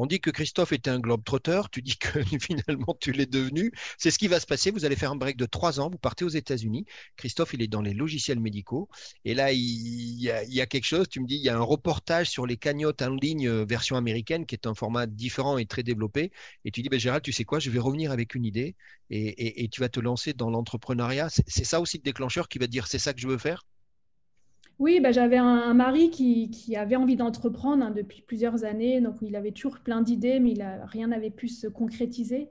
On 0.00 0.06
dit 0.06 0.20
que 0.20 0.30
Christophe 0.30 0.70
était 0.70 0.90
un 0.90 1.00
globe-trotteur, 1.00 1.70
tu 1.70 1.82
dis 1.82 1.98
que 1.98 2.20
finalement 2.40 2.96
tu 3.00 3.10
l'es 3.10 3.26
devenu. 3.26 3.72
C'est 3.98 4.12
ce 4.12 4.18
qui 4.18 4.28
va 4.28 4.38
se 4.38 4.46
passer. 4.46 4.70
Vous 4.70 4.84
allez 4.84 4.94
faire 4.94 5.10
un 5.10 5.16
break 5.16 5.36
de 5.36 5.44
trois 5.44 5.80
ans, 5.80 5.90
vous 5.90 5.98
partez 5.98 6.24
aux 6.24 6.28
États-Unis. 6.28 6.84
Christophe, 7.16 7.54
il 7.54 7.62
est 7.62 7.66
dans 7.66 7.82
les 7.82 7.94
logiciels 7.94 8.38
médicaux. 8.38 8.88
Et 9.24 9.34
là, 9.34 9.50
il 9.50 10.22
y, 10.22 10.30
a, 10.30 10.66
quelque 10.66 10.84
chose, 10.84 11.08
tu 11.08 11.20
me 11.20 11.26
dis, 11.26 11.34
il 11.34 11.42
y 11.42 11.48
a 11.48 11.56
un 11.56 11.62
reportage 11.62 12.30
sur 12.30 12.46
les 12.46 12.56
cagnottes 12.56 13.02
en 13.02 13.10
ligne 13.10 13.48
euh, 13.48 13.64
version 13.64 13.96
américaine 13.96 14.46
qui 14.46 14.54
est 14.54 14.68
un 14.68 14.74
format 14.74 15.06
différent 15.08 15.58
et 15.58 15.66
très 15.66 15.82
développé. 15.82 16.30
Et 16.64 16.70
tu 16.70 16.80
dis, 16.80 16.88
ben, 16.88 17.00
Gérald, 17.00 17.24
tu 17.24 17.32
sais 17.32 17.44
quoi, 17.44 17.58
je 17.58 17.68
vais 17.68 17.80
revenir 17.80 18.12
avec 18.12 18.36
une 18.36 18.44
idée 18.44 18.76
et, 19.10 19.68
tu 19.68 19.80
vas 19.80 19.88
te 19.88 19.98
lancer 19.98 20.32
dans 20.32 20.50
l'entrepreneuriat. 20.50 21.28
C'est 21.28 21.64
ça 21.64 21.80
aussi 21.80 21.96
le 21.96 22.04
déclencheur 22.04 22.48
qui 22.48 22.58
va 22.58 22.68
dire, 22.68 22.86
c'est 22.86 23.00
ça 23.00 23.12
que 23.12 23.20
je 23.20 23.26
veux 23.26 23.38
faire? 23.38 23.66
Oui, 24.78 25.00
bah, 25.00 25.10
j'avais 25.10 25.38
un, 25.38 25.74
mari 25.74 26.10
qui, 26.10 26.76
avait 26.76 26.94
envie 26.96 27.16
d'entreprendre 27.16 27.84
hein, 27.84 27.90
depuis 27.90 28.22
plusieurs 28.22 28.64
années. 28.64 29.00
Donc, 29.00 29.16
il 29.22 29.34
avait 29.34 29.50
toujours 29.50 29.80
plein 29.80 30.02
d'idées, 30.02 30.38
mais 30.38 30.52
il 30.52 30.62
a, 30.62 30.86
rien 30.86 31.08
n'avait 31.08 31.30
pu 31.30 31.48
se 31.48 31.66
concrétiser. 31.66 32.48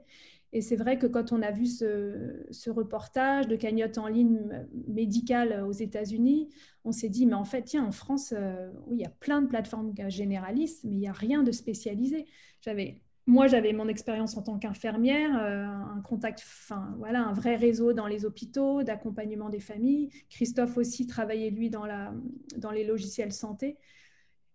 Et 0.52 0.60
c'est 0.60 0.76
vrai 0.76 0.98
que 0.98 1.06
quand 1.06 1.32
on 1.32 1.42
a 1.42 1.50
vu 1.50 1.66
ce, 1.66 2.70
reportage 2.70 3.48
de 3.48 3.56
cagnotte 3.56 3.98
en 3.98 4.08
ligne 4.08 4.66
médicale 4.88 5.64
aux 5.66 5.72
États-Unis, 5.72 6.48
on 6.84 6.92
s'est 6.92 7.08
dit, 7.08 7.26
mais 7.26 7.34
en 7.34 7.44
fait, 7.44 7.62
tiens, 7.62 7.84
en 7.84 7.92
France, 7.92 8.34
euh, 8.36 8.70
oui, 8.86 8.96
il 8.98 9.02
y 9.02 9.06
a 9.06 9.10
plein 9.20 9.42
de 9.42 9.46
plateformes 9.46 9.94
généralistes, 10.08 10.84
mais 10.84 10.96
il 10.96 10.98
n'y 10.98 11.08
a 11.08 11.12
rien 11.12 11.42
de 11.42 11.52
spécialisé. 11.52 12.26
J'avais 12.60 13.00
moi, 13.28 13.46
j'avais 13.46 13.74
mon 13.74 13.88
expérience 13.88 14.38
en 14.38 14.42
tant 14.42 14.58
qu'infirmière, 14.58 15.38
euh, 15.38 15.66
un 15.66 16.00
contact, 16.00 16.42
enfin 16.42 16.94
voilà, 16.96 17.20
un 17.20 17.34
vrai 17.34 17.56
réseau 17.56 17.92
dans 17.92 18.06
les 18.06 18.24
hôpitaux, 18.24 18.82
d'accompagnement 18.82 19.50
des 19.50 19.60
familles. 19.60 20.08
Christophe 20.30 20.78
aussi 20.78 21.06
travaillait 21.06 21.50
lui 21.50 21.68
dans, 21.68 21.84
la, 21.84 22.14
dans 22.56 22.70
les 22.70 22.84
logiciels 22.84 23.32
santé. 23.32 23.76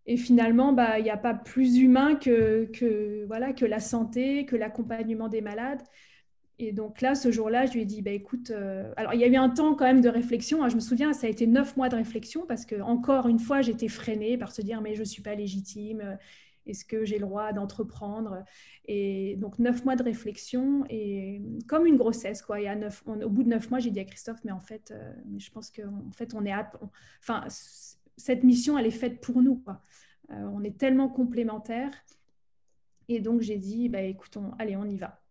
Et 0.07 0.17
finalement, 0.17 0.73
bah, 0.73 0.97
il 0.97 1.03
n'y 1.03 1.11
a 1.11 1.17
pas 1.17 1.35
plus 1.35 1.77
humain 1.77 2.15
que, 2.15 2.65
que, 2.73 3.25
voilà, 3.27 3.53
que 3.53 3.63
la 3.63 3.79
santé, 3.79 4.47
que 4.47 4.55
l'accompagnement 4.55 5.29
des 5.29 5.41
malades. 5.41 5.83
Et 6.57 6.71
donc 6.71 7.01
là, 7.01 7.13
ce 7.13 7.31
jour-là, 7.31 7.67
je 7.67 7.73
lui 7.73 7.81
ai 7.81 7.85
dit, 7.85 8.01
bah, 8.01 8.09
écoute, 8.09 8.49
euh, 8.49 8.91
alors 8.97 9.13
il 9.13 9.19
y 9.19 9.23
a 9.23 9.27
eu 9.27 9.35
un 9.35 9.49
temps 9.49 9.75
quand 9.75 9.85
même 9.85 10.01
de 10.01 10.09
réflexion. 10.09 10.63
Hein. 10.63 10.69
je 10.69 10.75
me 10.75 10.81
souviens, 10.81 11.13
ça 11.13 11.27
a 11.27 11.29
été 11.29 11.45
neuf 11.45 11.77
mois 11.77 11.89
de 11.89 11.95
réflexion 11.95 12.47
parce 12.47 12.65
que 12.65 12.81
encore 12.81 13.27
une 13.27 13.39
fois, 13.39 13.61
j'étais 13.61 13.87
freinée 13.87 14.35
par 14.35 14.51
se 14.51 14.63
dire, 14.63 14.81
mais 14.81 14.95
je 14.95 15.01
ne 15.01 15.05
suis 15.05 15.21
pas 15.21 15.35
légitime. 15.35 16.17
Euh, 16.67 16.71
est-ce 16.71 16.85
que 16.85 17.05
j'ai 17.05 17.17
le 17.17 17.25
droit 17.25 17.53
d'entreprendre? 17.53 18.43
Et 18.85 19.35
donc 19.37 19.59
neuf 19.59 19.85
mois 19.85 19.95
de 19.95 20.03
réflexion 20.03 20.85
et 20.89 21.41
comme 21.67 21.85
une 21.85 21.97
grossesse, 21.97 22.41
quoi. 22.41 22.61
Et 22.61 22.75
neuf, 22.75 23.03
au 23.05 23.29
bout 23.29 23.43
de 23.43 23.49
neuf 23.49 23.69
mois, 23.69 23.79
j'ai 23.79 23.91
dit 23.91 23.99
à 23.99 24.05
Christophe, 24.05 24.39
mais 24.43 24.51
en 24.51 24.59
fait, 24.59 24.91
euh, 24.91 25.13
je 25.37 25.49
pense 25.51 25.71
qu'en 25.71 26.11
fait, 26.11 26.33
on 26.33 26.45
est, 26.45 26.53
enfin, 27.21 27.45
cette 28.17 28.43
mission, 28.43 28.77
elle 28.77 28.87
est 28.87 28.91
faite 28.91 29.21
pour 29.21 29.41
nous, 29.41 29.55
quoi. 29.57 29.81
on 30.29 30.63
est 30.63 30.77
tellement 30.77 31.09
complémentaires. 31.09 31.93
Et 33.09 33.19
donc 33.19 33.41
j'ai 33.41 33.57
dit, 33.57 33.89
bah, 33.89 34.01
écoutons, 34.01 34.51
allez, 34.59 34.75
on 34.75 34.85
y 34.85 34.97
va. 34.97 35.22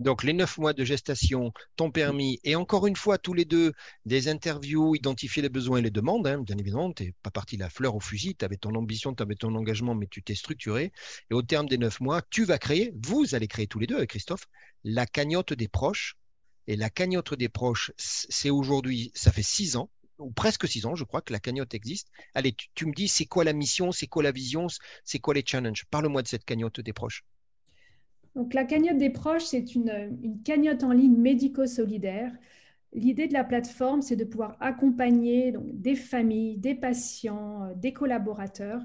Donc, 0.00 0.24
les 0.24 0.32
neuf 0.32 0.56
mois 0.56 0.72
de 0.72 0.82
gestation 0.82 1.52
t'ont 1.76 1.90
permis, 1.90 2.40
et 2.42 2.56
encore 2.56 2.86
une 2.86 2.96
fois, 2.96 3.18
tous 3.18 3.34
les 3.34 3.44
deux, 3.44 3.74
des 4.06 4.28
interviews, 4.28 4.94
identifier 4.96 5.42
les 5.42 5.50
besoins 5.50 5.78
et 5.78 5.82
les 5.82 5.90
demandes. 5.90 6.26
Hein. 6.26 6.40
bien 6.40 6.56
évidemment, 6.56 6.90
tu 6.90 7.04
n'es 7.04 7.14
pas 7.22 7.30
parti 7.30 7.58
la 7.58 7.68
fleur 7.68 7.94
au 7.94 8.00
fusil, 8.00 8.34
tu 8.34 8.44
avais 8.44 8.56
ton 8.56 8.74
ambition, 8.76 9.14
tu 9.14 9.22
avais 9.22 9.34
ton 9.34 9.54
engagement, 9.54 9.94
mais 9.94 10.06
tu 10.06 10.22
t'es 10.22 10.34
structuré. 10.34 10.90
Et 11.30 11.34
au 11.34 11.42
terme 11.42 11.68
des 11.68 11.76
neuf 11.76 12.00
mois, 12.00 12.22
tu 12.30 12.46
vas 12.46 12.58
créer, 12.58 12.94
vous 13.02 13.34
allez 13.34 13.46
créer 13.46 13.66
tous 13.66 13.78
les 13.78 13.86
deux 13.86 13.96
avec 13.96 14.08
Christophe, 14.08 14.46
la 14.84 15.04
cagnotte 15.04 15.52
des 15.52 15.68
proches. 15.68 16.16
Et 16.66 16.76
la 16.76 16.88
cagnotte 16.88 17.34
des 17.34 17.50
proches, 17.50 17.92
c'est 17.98 18.50
aujourd'hui, 18.50 19.12
ça 19.14 19.32
fait 19.32 19.42
six 19.42 19.76
ans, 19.76 19.90
ou 20.18 20.30
presque 20.30 20.66
six 20.66 20.86
ans, 20.86 20.94
je 20.94 21.04
crois, 21.04 21.20
que 21.20 21.34
la 21.34 21.40
cagnotte 21.40 21.74
existe. 21.74 22.08
Allez, 22.34 22.54
tu 22.74 22.86
me 22.86 22.94
dis, 22.94 23.08
c'est 23.08 23.26
quoi 23.26 23.44
la 23.44 23.52
mission, 23.52 23.92
c'est 23.92 24.06
quoi 24.06 24.22
la 24.22 24.32
vision, 24.32 24.66
c'est 25.04 25.18
quoi 25.18 25.34
les 25.34 25.44
challenges? 25.44 25.84
Parle-moi 25.90 26.22
de 26.22 26.28
cette 26.28 26.46
cagnotte 26.46 26.80
des 26.80 26.94
proches. 26.94 27.22
Donc, 28.36 28.54
la 28.54 28.64
cagnotte 28.64 28.98
des 28.98 29.10
proches, 29.10 29.44
c'est 29.44 29.74
une, 29.74 30.40
cagnotte 30.44 30.84
en 30.84 30.92
ligne 30.92 31.16
médico-solidaire. 31.16 32.32
L'idée 32.92 33.28
de 33.28 33.32
la 33.32 33.44
plateforme, 33.44 34.02
c'est 34.02 34.16
de 34.16 34.24
pouvoir 34.24 34.56
accompagner 34.60 35.52
donc, 35.52 35.64
des 35.80 35.96
familles, 35.96 36.58
des 36.58 36.74
patients, 36.74 37.64
euh, 37.64 37.74
des 37.74 37.92
collaborateurs 37.92 38.82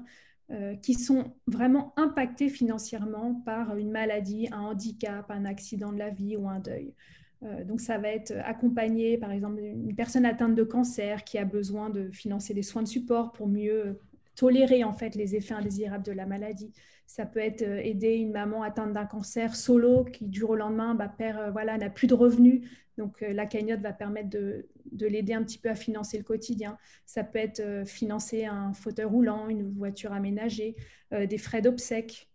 euh, 0.50 0.76
qui 0.76 0.94
sont 0.94 1.34
vraiment 1.46 1.92
impactés 1.96 2.48
financièrement 2.48 3.34
par 3.44 3.76
une 3.76 3.90
maladie, 3.90 4.48
un 4.52 4.60
handicap, 4.60 5.30
un 5.30 5.44
accident 5.44 5.92
de 5.92 5.98
la 5.98 6.10
vie 6.10 6.36
ou 6.36 6.48
un 6.48 6.60
deuil. 6.60 6.94
Euh, 7.42 7.64
donc, 7.64 7.80
ça 7.80 7.98
va 7.98 8.08
être 8.08 8.32
accompagner, 8.44 9.18
par 9.18 9.30
exemple, 9.30 9.60
une 9.60 9.94
personne 9.94 10.24
atteinte 10.24 10.54
de 10.54 10.64
cancer 10.64 11.24
qui 11.24 11.38
a 11.38 11.44
besoin 11.44 11.90
de 11.90 12.10
financer 12.10 12.54
des 12.54 12.62
soins 12.62 12.82
de 12.82 12.88
support 12.88 13.32
pour 13.32 13.48
mieux 13.48 13.98
tolérer 14.36 14.84
en 14.84 14.92
fait 14.92 15.14
les 15.14 15.34
effets 15.34 15.54
indésirables 15.54 16.04
de 16.04 16.12
la 16.12 16.26
maladie. 16.26 16.72
Ça 17.06 17.24
peut 17.24 17.40
être 17.40 17.62
euh, 17.62 17.78
aider 17.78 18.14
une 18.14 18.32
maman 18.32 18.62
atteinte 18.62 18.92
d'un 18.92 19.06
cancer 19.06 19.54
solo 19.54 20.04
qui, 20.04 20.26
du 20.26 20.40
jour 20.40 20.50
au 20.50 20.56
lendemain, 20.56 20.94
bah, 20.94 21.08
perd, 21.08 21.38
euh, 21.38 21.50
voilà, 21.50 21.78
n'a 21.78 21.88
plus 21.88 22.08
de 22.08 22.14
revenus. 22.14 22.68
Donc, 22.98 23.22
euh, 23.22 23.32
la 23.32 23.46
cagnotte 23.46 23.80
va 23.80 23.92
permettre 23.92 24.30
de, 24.30 24.66
de 24.90 25.06
l'aider 25.06 25.32
un 25.32 25.42
petit 25.42 25.58
peu 25.58 25.68
à 25.68 25.74
financer 25.74 26.18
le 26.18 26.24
quotidien. 26.24 26.76
Ça 27.04 27.22
peut 27.22 27.38
être 27.38 27.86
financer 27.86 28.44
un 28.44 28.72
fauteuil 28.72 29.04
roulant, 29.04 29.48
une 29.48 29.72
voiture 29.72 30.12
aménagée, 30.12 30.76
des 31.12 31.38
frais 31.38 31.60
d'obsèques. 31.60 32.30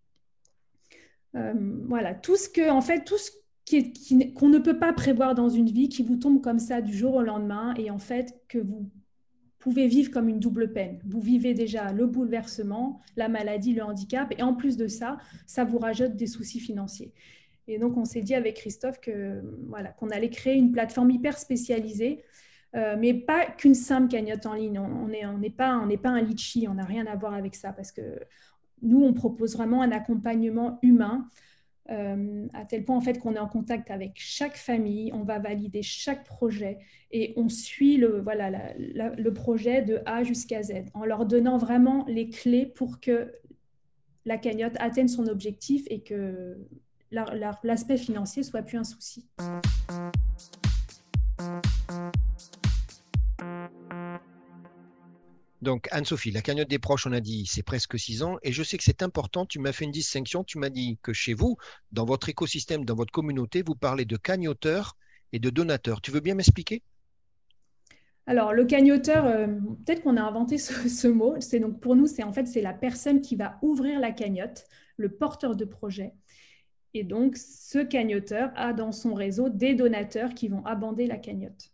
voilà, 1.33 2.13
tout 2.13 2.35
ce 2.35 2.47
que, 2.47 2.69
en 2.69 2.81
fait, 2.81 3.03
tout 3.03 3.17
ce 3.17 3.31
qu'on 4.35 4.49
ne 4.49 4.59
peut 4.59 4.77
pas 4.77 4.93
prévoir 4.93 5.33
dans 5.33 5.49
une 5.49 5.69
vie, 5.69 5.89
qui 5.89 6.03
vous 6.03 6.17
tombe 6.17 6.41
comme 6.41 6.59
ça 6.59 6.81
du 6.81 6.95
jour 6.95 7.15
au 7.15 7.21
lendemain, 7.21 7.73
et 7.75 7.89
en 7.89 7.99
fait 7.99 8.39
que 8.47 8.59
vous 8.59 8.89
pouvez 9.61 9.87
vivre 9.87 10.11
comme 10.11 10.27
une 10.27 10.39
double 10.39 10.73
peine. 10.73 10.99
Vous 11.05 11.21
vivez 11.21 11.53
déjà 11.53 11.93
le 11.93 12.07
bouleversement, 12.07 12.99
la 13.15 13.29
maladie, 13.29 13.73
le 13.73 13.83
handicap, 13.83 14.33
et 14.37 14.41
en 14.43 14.53
plus 14.53 14.75
de 14.75 14.87
ça, 14.87 15.17
ça 15.45 15.63
vous 15.63 15.77
rajoute 15.77 16.15
des 16.15 16.27
soucis 16.27 16.59
financiers. 16.59 17.13
Et 17.67 17.77
donc, 17.77 17.95
on 17.95 18.03
s'est 18.03 18.23
dit 18.23 18.35
avec 18.35 18.55
Christophe 18.55 18.99
que 18.99 19.41
voilà 19.67 19.89
qu'on 19.89 20.09
allait 20.09 20.29
créer 20.29 20.55
une 20.55 20.71
plateforme 20.71 21.11
hyper 21.11 21.37
spécialisée, 21.37 22.23
euh, 22.75 22.97
mais 22.99 23.13
pas 23.13 23.45
qu'une 23.45 23.75
simple 23.75 24.09
cagnotte 24.09 24.45
en 24.45 24.55
ligne. 24.55 24.79
On 24.79 25.07
n'est 25.07 25.25
on 25.25 25.39
pas, 25.51 25.87
pas 26.01 26.09
un 26.09 26.21
litchi, 26.21 26.67
on 26.67 26.73
n'a 26.73 26.85
rien 26.85 27.05
à 27.05 27.15
voir 27.15 27.33
avec 27.33 27.55
ça, 27.55 27.71
parce 27.71 27.91
que 27.91 28.19
nous, 28.81 29.03
on 29.03 29.13
propose 29.13 29.55
vraiment 29.55 29.83
un 29.83 29.91
accompagnement 29.91 30.79
humain 30.81 31.29
euh, 31.91 32.47
à 32.53 32.65
tel 32.65 32.85
point 32.85 32.95
en 32.95 33.01
fait 33.01 33.19
qu'on 33.19 33.35
est 33.35 33.39
en 33.39 33.47
contact 33.47 33.91
avec 33.91 34.13
chaque 34.15 34.55
famille, 34.55 35.11
on 35.13 35.23
va 35.23 35.39
valider 35.39 35.83
chaque 35.83 36.23
projet 36.23 36.77
et 37.11 37.33
on 37.35 37.49
suit 37.49 37.97
le, 37.97 38.21
voilà, 38.21 38.73
le 38.77 39.29
projet 39.31 39.81
de 39.81 39.99
A 40.05 40.23
jusqu'à 40.23 40.63
Z 40.63 40.85
en 40.93 41.03
leur 41.03 41.25
donnant 41.25 41.57
vraiment 41.57 42.05
les 42.07 42.29
clés 42.29 42.65
pour 42.65 42.99
que 42.99 43.33
la 44.25 44.37
cagnotte 44.37 44.75
atteigne 44.79 45.07
son 45.07 45.27
objectif 45.27 45.83
et 45.89 46.01
que 46.01 46.57
l'aspect 47.63 47.97
financier 47.97 48.43
soit 48.43 48.61
plus 48.61 48.77
un 48.77 48.83
souci. 48.83 49.27
Donc, 55.61 55.87
Anne-Sophie, 55.91 56.31
la 56.31 56.41
cagnotte 56.41 56.69
des 56.69 56.79
proches, 56.79 57.05
on 57.05 57.11
a 57.11 57.19
dit, 57.19 57.45
c'est 57.45 57.61
presque 57.61 57.99
six 57.99 58.23
ans. 58.23 58.37
Et 58.41 58.51
je 58.51 58.63
sais 58.63 58.77
que 58.77 58.83
c'est 58.83 59.03
important. 59.03 59.45
Tu 59.45 59.59
m'as 59.59 59.71
fait 59.71 59.85
une 59.85 59.91
distinction. 59.91 60.43
Tu 60.43 60.57
m'as 60.57 60.69
dit 60.69 60.97
que 61.03 61.13
chez 61.13 61.35
vous, 61.35 61.57
dans 61.91 62.05
votre 62.05 62.29
écosystème, 62.29 62.83
dans 62.83 62.95
votre 62.95 63.11
communauté, 63.11 63.61
vous 63.61 63.75
parlez 63.75 64.05
de 64.05 64.17
cagnoteurs 64.17 64.97
et 65.33 65.39
de 65.39 65.49
donateurs. 65.51 66.01
Tu 66.01 66.09
veux 66.09 66.19
bien 66.19 66.33
m'expliquer? 66.33 66.81
Alors, 68.25 68.53
le 68.53 68.65
cagnoteur, 68.65 69.25
euh, 69.25 69.47
peut-être 69.85 70.01
qu'on 70.01 70.17
a 70.17 70.21
inventé 70.21 70.57
ce, 70.57 71.07
mot. 71.07 71.35
C'est 71.39 71.59
donc 71.59 71.79
pour 71.79 71.95
nous, 71.95 72.07
c'est 72.07 72.23
en 72.23 72.33
fait 72.33 72.47
c'est 72.47 72.61
la 72.61 72.73
personne 72.73 73.21
qui 73.21 73.35
va 73.35 73.59
ouvrir 73.61 73.99
la 73.99 74.11
cagnotte, 74.11 74.65
le 74.97 75.09
porteur 75.09 75.55
de 75.55 75.65
projet. 75.65 76.13
Et 76.93 77.03
donc, 77.03 77.37
ce 77.37 77.79
cagnoteur 77.79 78.51
a 78.55 78.73
dans 78.73 78.91
son 78.91 79.13
réseau 79.13 79.49
des 79.49 79.75
donateurs 79.75 80.33
qui 80.33 80.49
vont 80.49 80.65
abonder 80.65 81.07
la 81.07 81.17
cagnotte. 81.17 81.70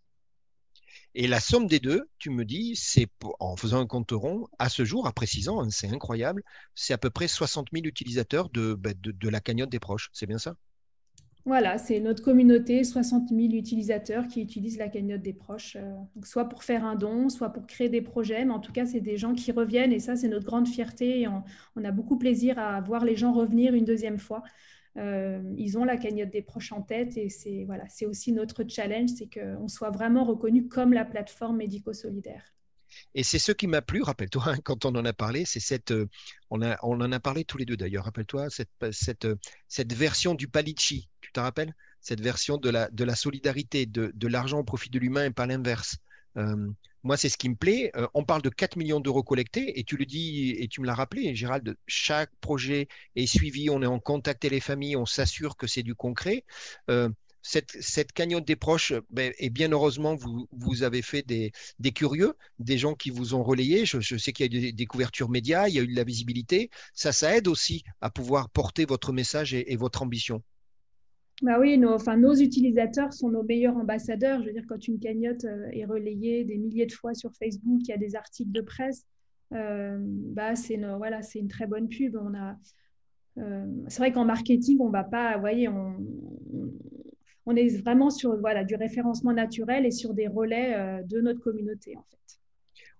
Et 1.19 1.25
la 1.25 1.39
somme 1.39 1.65
des 1.65 1.79
deux, 1.79 2.07
tu 2.19 2.29
me 2.29 2.45
dis, 2.45 2.75
c'est 2.75 3.07
en 3.39 3.55
faisant 3.55 3.79
un 3.79 3.87
compte 3.87 4.11
rond, 4.11 4.47
à 4.59 4.69
ce 4.69 4.85
jour, 4.85 5.07
après 5.07 5.25
six 5.25 5.49
ans, 5.49 5.67
c'est 5.71 5.89
incroyable, 5.89 6.43
c'est 6.75 6.93
à 6.93 6.99
peu 6.99 7.09
près 7.09 7.27
60 7.27 7.69
000 7.73 7.85
utilisateurs 7.87 8.51
bah, 8.53 8.91
de, 8.93 9.11
de, 9.11 9.29
la 9.29 9.39
cagnotte 9.39 9.71
des 9.71 9.79
proches. 9.79 10.09
C'est 10.13 10.27
bien 10.27 10.37
ça? 10.37 10.53
Voilà, 11.43 11.79
c'est 11.79 11.99
notre 12.01 12.21
communauté, 12.21 12.83
60 12.83 13.29
000 13.29 13.53
utilisateurs 13.53 14.27
qui 14.27 14.43
utilisent 14.43 14.77
la 14.77 14.89
cagnotte 14.89 15.23
des 15.23 15.33
proches, 15.33 15.75
euh, 15.75 15.95
soit 16.23 16.45
pour 16.45 16.63
faire 16.63 16.85
un 16.85 16.95
don, 16.95 17.29
soit 17.29 17.49
pour 17.49 17.65
créer 17.65 17.89
des 17.89 18.01
projets, 18.03 18.45
mais 18.45 18.53
en 18.53 18.59
tout 18.59 18.71
cas, 18.71 18.85
c'est 18.85 19.01
des 19.01 19.17
gens 19.17 19.33
qui 19.33 19.51
reviennent 19.51 19.93
et 19.93 19.99
ça, 19.99 20.15
c'est 20.15 20.27
notre 20.27 20.45
grande 20.45 20.67
fierté 20.67 21.27
on, 21.75 21.83
a 21.83 21.91
beaucoup 21.91 22.19
plaisir 22.19 22.59
à 22.59 22.79
voir 22.81 23.05
les 23.05 23.15
gens 23.15 23.33
revenir 23.33 23.73
une 23.73 23.85
deuxième 23.85 24.19
fois. 24.19 24.43
Euh, 24.97 25.41
ils 25.57 25.77
ont 25.77 25.83
la 25.83 25.97
cagnotte 25.97 26.31
des 26.31 26.41
proches 26.41 26.71
en 26.71 26.81
tête 26.81 27.17
et 27.17 27.29
c'est 27.29 27.65
voilà, 27.65 27.85
aussi 28.07 28.31
notre 28.31 28.63
challenge, 28.67 29.11
c'est 29.17 29.29
qu'on 29.29 29.67
soit 29.67 29.91
vraiment 29.91 30.23
reconnu 30.23 30.67
comme 30.67 30.93
la 30.93 31.05
plateforme 31.05 31.57
médico-solidaire. 31.57 32.43
Et 33.13 33.23
c'est 33.23 33.39
ce 33.39 33.51
qui 33.51 33.67
m'a 33.67 33.81
plu, 33.81 34.01
rappelle-toi, 34.01 34.43
hein, 34.47 34.57
quand 34.63 34.85
on 34.85 34.95
en 34.95 35.05
a 35.05 35.13
parlé, 35.13 35.45
c'est 35.45 35.59
cette, 35.59 35.91
euh, 35.91 36.07
on, 36.49 36.61
a, 36.61 36.77
on 36.83 36.99
en 37.01 37.11
a 37.11 37.19
parlé 37.19 37.43
tous 37.43 37.57
les 37.57 37.65
deux 37.65 37.77
d'ailleurs, 37.77 38.05
rappelle-toi, 38.05 38.49
cette, 38.49 38.69
cette, 38.91 39.27
cette 39.67 39.93
version 39.93 40.33
du 40.33 40.47
Palici, 40.47 41.09
tu 41.21 41.31
te 41.31 41.39
rappelles? 41.39 41.75
Cette 42.01 42.21
version 42.21 42.57
de 42.57 42.69
la, 42.69 42.89
de 42.89 43.03
la 43.03 43.15
solidarité, 43.15 43.85
de, 43.85 44.27
l'argent 44.27 44.59
au 44.59 44.63
profit 44.63 44.89
de 44.89 44.99
l'humain 44.99 45.25
et 45.25 45.31
pas 45.31 45.45
l'inverse. 45.45 45.97
Euh, 46.37 46.69
moi, 47.07 47.15
c'est 47.17 47.29
ce 47.29 47.37
qui 47.37 47.47
me 47.47 47.55
plaît. 47.55 47.89
Euh, 47.95 48.05
on 48.13 48.25
parle 48.25 48.41
de 48.41 48.49
4 48.49 48.75
millions 48.75 48.99
d'euros 48.99 49.23
collectés 49.23 49.79
et 49.79 49.83
tu 49.85 49.95
le 49.95 50.05
dis 50.05 50.51
et 50.59 50.67
tu 50.67 50.81
me 50.81 50.85
l'as 50.85 50.93
rappelé, 50.93 51.33
Gérald, 51.35 51.77
chaque 51.87 52.31
projet 52.41 52.89
est 53.15 53.25
suivi, 53.25 53.69
on 53.69 53.81
est 53.81 53.87
en 53.87 53.99
contact 53.99 54.43
avec 54.43 54.51
les 54.51 54.59
familles, 54.59 54.97
on 54.97 55.05
s'assure 55.05 55.55
que 55.55 55.67
c'est 55.67 55.83
du 55.83 55.95
concret. 55.95 56.43
Euh, 56.89 57.09
cette, 57.41 58.11
cagnotte 58.11 58.45
des 58.45 58.57
proches, 58.57 58.91
ben, 59.09 59.31
et 59.39 59.49
bien 59.49 59.71
heureusement, 59.71 60.17
vous, 60.51 60.83
avez 60.83 61.01
fait 61.01 61.25
des, 61.25 61.53
des, 61.79 61.93
curieux, 61.93 62.35
des 62.59 62.77
gens 62.77 62.93
qui 62.93 63.09
vous 63.09 63.35
ont 63.35 63.43
relayé. 63.43 63.85
Je, 63.85 64.17
sais 64.17 64.33
qu'il 64.33 64.53
y 64.53 64.57
a 64.57 64.67
eu 64.67 64.73
des, 64.73 64.85
couvertures 64.85 65.29
médias, 65.29 65.69
il 65.69 65.75
y 65.75 65.79
a 65.79 65.83
eu 65.83 65.87
de 65.87 65.95
la 65.95 66.03
visibilité. 66.03 66.69
Ça, 66.93 67.13
ça 67.13 67.37
aide 67.37 67.47
aussi 67.47 67.83
à 68.01 68.09
pouvoir 68.09 68.49
porter 68.49 68.83
votre 68.83 69.13
message 69.13 69.53
et 69.53 69.75
votre 69.77 70.01
ambition. 70.01 70.43
Bah 71.43 71.59
oui, 71.59 71.77
nos, 71.77 72.33
utilisateurs 72.33 73.13
sont 73.13 73.29
nos 73.29 73.43
meilleurs 73.43 73.77
ambassadeurs. 73.77 74.41
Je 74.41 74.47
veux 74.47 74.53
dire, 74.53 74.65
quand 74.67 74.87
une 74.87 74.99
cagnotte 74.99 75.45
euh, 75.45 75.69
est 75.71 75.85
relayée 75.85 76.43
des 76.43 76.57
milliers 76.57 76.87
de 76.87 76.93
fois 76.93 77.13
sur 77.13 77.31
Facebook, 77.35 77.81
il 77.83 77.89
y 77.89 77.93
a 77.93 77.97
des 77.97 78.15
articles 78.15 78.51
de 78.51 78.61
presse, 78.61 79.05
euh, 79.53 79.99
bah, 80.01 80.55
c'est 80.55 80.73
une 80.73 81.47
très 81.47 81.67
bonne 81.67 81.89
pub. 81.89 82.17
Euh, 83.37 83.65
c'est 83.87 83.99
vrai 83.99 84.11
qu'en 84.11 84.25
marketing, 84.25 84.79
on 84.79 84.89
va 84.89 85.03
pas, 85.03 85.35
vous 85.35 85.41
voyez, 85.41 85.67
on, 85.67 85.95
est 87.55 87.77
vraiment 87.81 88.09
sur 88.09 88.35
du 88.65 88.75
référencement 88.75 89.31
naturel 89.31 89.85
et 89.85 89.91
sur 89.91 90.15
des 90.15 90.27
relais 90.27 91.03
de 91.05 91.21
notre 91.21 91.39
communauté, 91.39 91.95
en 91.95 92.03
fait. 92.09 92.17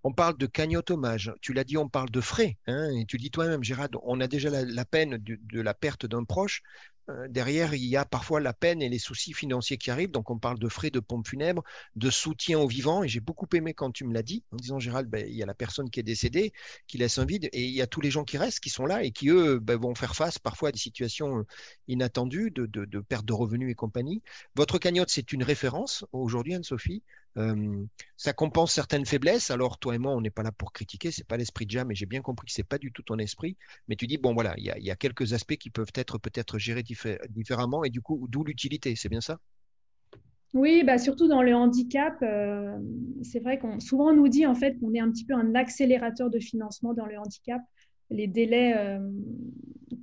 On 0.04 0.14
parle 0.14 0.38
de 0.38 0.46
cagnotte 0.46 0.92
hommage. 0.92 1.34
Tu 1.42 1.52
l'as 1.54 1.66
dit, 1.66 1.76
on 1.76 1.90
parle 1.90 2.10
de 2.10 2.22
frais. 2.22 2.58
Hein, 2.68 2.90
et 2.92 3.06
tu 3.06 3.18
dis 3.18 3.30
toi-même, 3.30 3.64
Gérard, 3.64 3.90
on 4.04 4.22
a 4.22 4.28
déjà 4.28 4.50
la, 4.50 4.86
peine 4.86 5.18
de, 5.18 5.62
la 5.62 5.74
perte 5.74 6.06
d'un 6.06 6.24
proche 6.24 6.62
derrière, 7.30 7.74
il 7.74 7.86
y 7.86 7.96
a 7.98 8.06
parfois 8.06 8.40
la 8.40 8.54
peine 8.54 8.82
et 8.82 8.90
les 8.90 9.00
soucis 9.00 9.34
financiers 9.34 9.78
qui 9.78 9.92
arrivent. 9.92 10.12
Donc, 10.12 10.30
on 10.30 10.38
parle 10.40 10.60
de 10.60 10.68
frais 10.68 10.90
de 10.90 11.00
pompe 11.00 11.28
funèbre, 11.28 11.64
de 11.96 12.10
soutien 12.10 12.60
aux 12.60 12.68
vivants. 12.68 13.04
Et 13.04 13.08
j'ai 13.08 13.20
beaucoup 13.20 13.48
aimé 13.54 13.74
quand 13.74 13.92
tu 13.92 14.06
me 14.06 14.14
l'as 14.14 14.24
dit, 14.24 14.44
en 14.52 14.58
disant, 14.58 14.80
Gérald, 14.80 15.10
ben, 15.10 15.26
il 15.28 15.36
y 15.36 15.44
a 15.44 15.46
la 15.46 15.54
personne 15.54 15.90
qui 15.90 16.00
est 16.00 16.04
décédée, 16.04 16.54
qui 16.88 16.98
laisse 16.98 17.18
un 17.18 17.26
vide, 17.26 17.50
et 17.54 17.64
il 17.64 17.74
y 17.74 17.82
a 17.82 17.88
tous 17.88 18.02
les 18.02 18.12
gens 18.12 18.24
qui 18.24 18.38
restent, 18.38 18.60
qui 18.60 18.70
sont 18.70 18.86
là 18.86 19.04
et 19.04 19.12
qui, 19.12 19.30
eux, 19.30 19.60
ben, 19.60 19.78
vont 19.78 19.96
faire 19.96 20.16
face 20.16 20.40
parfois 20.40 20.70
à 20.70 20.72
des 20.72 20.80
situations 20.80 21.46
inattendues 21.88 22.52
de, 22.52 22.66
de 22.66 23.00
perte 23.00 23.26
de 23.26 23.34
revenus 23.34 23.72
et 23.72 23.76
compagnie. 23.76 24.22
Votre 24.56 24.78
cagnotte, 24.80 25.10
c'est 25.10 25.32
une 25.32 25.44
référence 25.44 26.06
aujourd'hui, 26.12 26.56
Anne-Sophie. 26.56 27.04
Euh, 27.38 27.86
ça 28.16 28.34
compense 28.34 28.74
certaines 28.74 29.06
faiblesses. 29.06 29.52
Alors, 29.52 29.78
toi 29.78 29.96
et 29.96 29.98
moi, 29.98 30.14
on 30.14 30.22
n'est 30.22 30.32
pas 30.32 30.44
là 30.44 30.52
pour 30.52 30.74
critiquer, 30.74 31.12
c'est 31.12 31.28
pas 31.28 31.38
l'esprit 31.38 31.66
de 31.66 31.72
Jam, 31.72 31.92
et 31.92 31.96
j'ai 31.96 32.06
bien 32.06 32.22
compris 32.22 32.48
que 32.48 32.54
c'est 32.54 32.64
pas 32.64 32.78
du 32.78 32.92
tout 32.92 33.04
ton 33.04 33.18
esprit. 33.20 33.58
Mais 33.88 33.96
tu 33.96 34.08
dis, 34.08 34.18
bon, 34.18 34.34
voilà, 34.34 34.54
il 34.58 34.66
y, 34.66 34.92
a, 34.92 34.96
quelques 34.96 35.34
aspects 35.34 35.58
qui 35.58 35.70
peuvent 35.70 35.92
être 35.96 36.18
peut-être 36.18 36.58
gérés 36.58 36.84
différemment, 37.30 37.84
et 37.84 37.90
du 37.90 38.02
coup, 38.02 38.28
d'où 38.30 38.44
l'utilité, 38.44 38.96
c'est 38.96 39.10
bien 39.10 39.22
ça? 39.22 39.38
Oui, 40.54 40.84
bah 40.86 40.98
surtout 40.98 41.28
dans 41.28 41.44
le 41.44 41.54
handicap, 41.54 42.18
euh, 42.24 42.80
c'est 43.22 43.42
vrai 43.42 43.60
qu'on 43.60 43.82
souvent 43.82 44.12
on 44.12 44.16
nous 44.16 44.30
dit 44.30 44.46
en 44.46 44.56
fait 44.56 44.80
qu'on 44.80 44.94
est 44.94 45.00
un 45.00 45.12
petit 45.12 45.26
peu 45.26 45.34
un 45.34 45.54
accélérateur 45.56 46.30
de 46.30 46.40
financement 46.40 46.94
dans 46.94 47.06
le 47.06 47.20
handicap. 47.20 47.62
Les 48.10 48.28
délais 48.28 48.74
euh, 48.78 48.98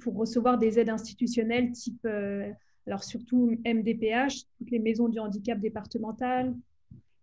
pour 0.00 0.14
recevoir 0.14 0.58
des 0.58 0.78
aides 0.78 0.90
institutionnelles 0.90 1.72
type, 1.72 2.06
alors 2.86 3.02
surtout 3.02 3.58
MDPH, 3.64 4.44
toutes 4.58 4.70
les 4.70 4.78
maisons 4.78 5.08
du 5.08 5.18
handicap 5.18 5.58
départementales, 5.58 6.54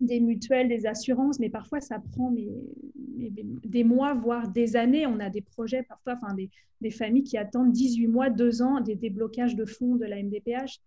des 0.01 0.19
mutuelles, 0.19 0.67
des 0.67 0.85
assurances, 0.85 1.39
mais 1.39 1.49
parfois 1.49 1.79
ça 1.79 1.99
prend 1.99 2.31
des 2.31 3.83
mois, 3.83 4.13
voire 4.13 4.49
des 4.49 4.75
années. 4.75 5.05
On 5.05 5.19
a 5.19 5.29
des 5.29 5.41
projets, 5.41 5.83
parfois, 5.83 6.15
enfin, 6.21 6.33
des, 6.33 6.49
familles 6.91 7.23
qui 7.23 7.37
attendent 7.37 7.71
18 7.71 8.07
mois, 8.07 8.29
2 8.29 8.61
ans, 8.63 8.81
des 8.81 8.95
déblocages 8.95 9.55
de 9.55 9.65
fonds 9.65 9.95
de 9.95 10.05
la 10.05 10.21
MDPH. 10.21 10.79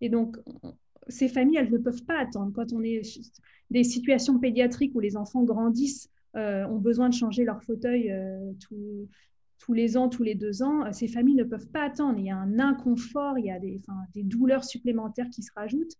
Et 0.00 0.08
donc, 0.08 0.38
ces 1.08 1.28
familles, 1.28 1.58
elles 1.58 1.70
ne 1.70 1.78
peuvent 1.78 2.04
pas 2.04 2.18
attendre. 2.18 2.52
Quand 2.54 2.72
on 2.72 2.82
est 2.82 3.02
des 3.70 3.84
situations 3.84 4.38
pédiatriques 4.38 4.94
où 4.94 5.00
les 5.00 5.16
enfants 5.16 5.42
grandissent, 5.42 6.08
euh, 6.34 6.64
ont 6.66 6.78
besoin 6.78 7.10
de 7.10 7.14
changer 7.14 7.44
leur 7.44 7.62
fauteuil 7.62 8.10
euh, 8.10 8.52
tous 9.58 9.74
les 9.74 9.98
ans, 9.98 10.08
tous 10.08 10.22
les 10.22 10.34
deux 10.34 10.62
ans, 10.62 10.90
ces 10.92 11.06
familles 11.06 11.34
ne 11.34 11.44
peuvent 11.44 11.68
pas 11.68 11.84
attendre. 11.84 12.18
Il 12.18 12.24
y 12.24 12.30
a 12.30 12.36
un 12.36 12.58
inconfort, 12.58 13.38
il 13.38 13.44
y 13.44 13.50
a 13.50 13.58
des 13.58 14.22
douleurs 14.22 14.64
supplémentaires 14.64 15.28
qui 15.28 15.42
se 15.42 15.52
rajoutent. 15.54 15.96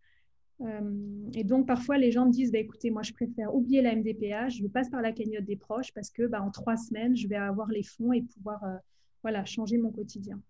Euh, 0.62 1.30
et 1.34 1.44
donc, 1.44 1.66
parfois, 1.66 1.98
les 1.98 2.12
gens 2.12 2.26
me 2.26 2.32
disent 2.32 2.52
bah, 2.52 2.58
écoutez, 2.58 2.90
moi, 2.90 3.02
je 3.02 3.12
préfère 3.12 3.54
oublier 3.54 3.82
la 3.82 3.94
MDPH, 3.94 4.58
je 4.58 4.66
passe 4.66 4.90
par 4.90 5.02
la 5.02 5.12
cagnotte 5.12 5.44
des 5.44 5.56
proches 5.56 5.92
parce 5.92 6.10
que 6.10 6.26
bah, 6.26 6.42
en 6.42 6.50
trois 6.50 6.76
semaines, 6.76 7.16
je 7.16 7.26
vais 7.28 7.36
avoir 7.36 7.68
les 7.68 7.82
fonds 7.82 8.12
et 8.12 8.22
pouvoir 8.22 8.62
euh, 8.64 8.76
voilà, 9.22 9.44
changer 9.44 9.78
mon 9.78 9.90
quotidien. 9.90 10.40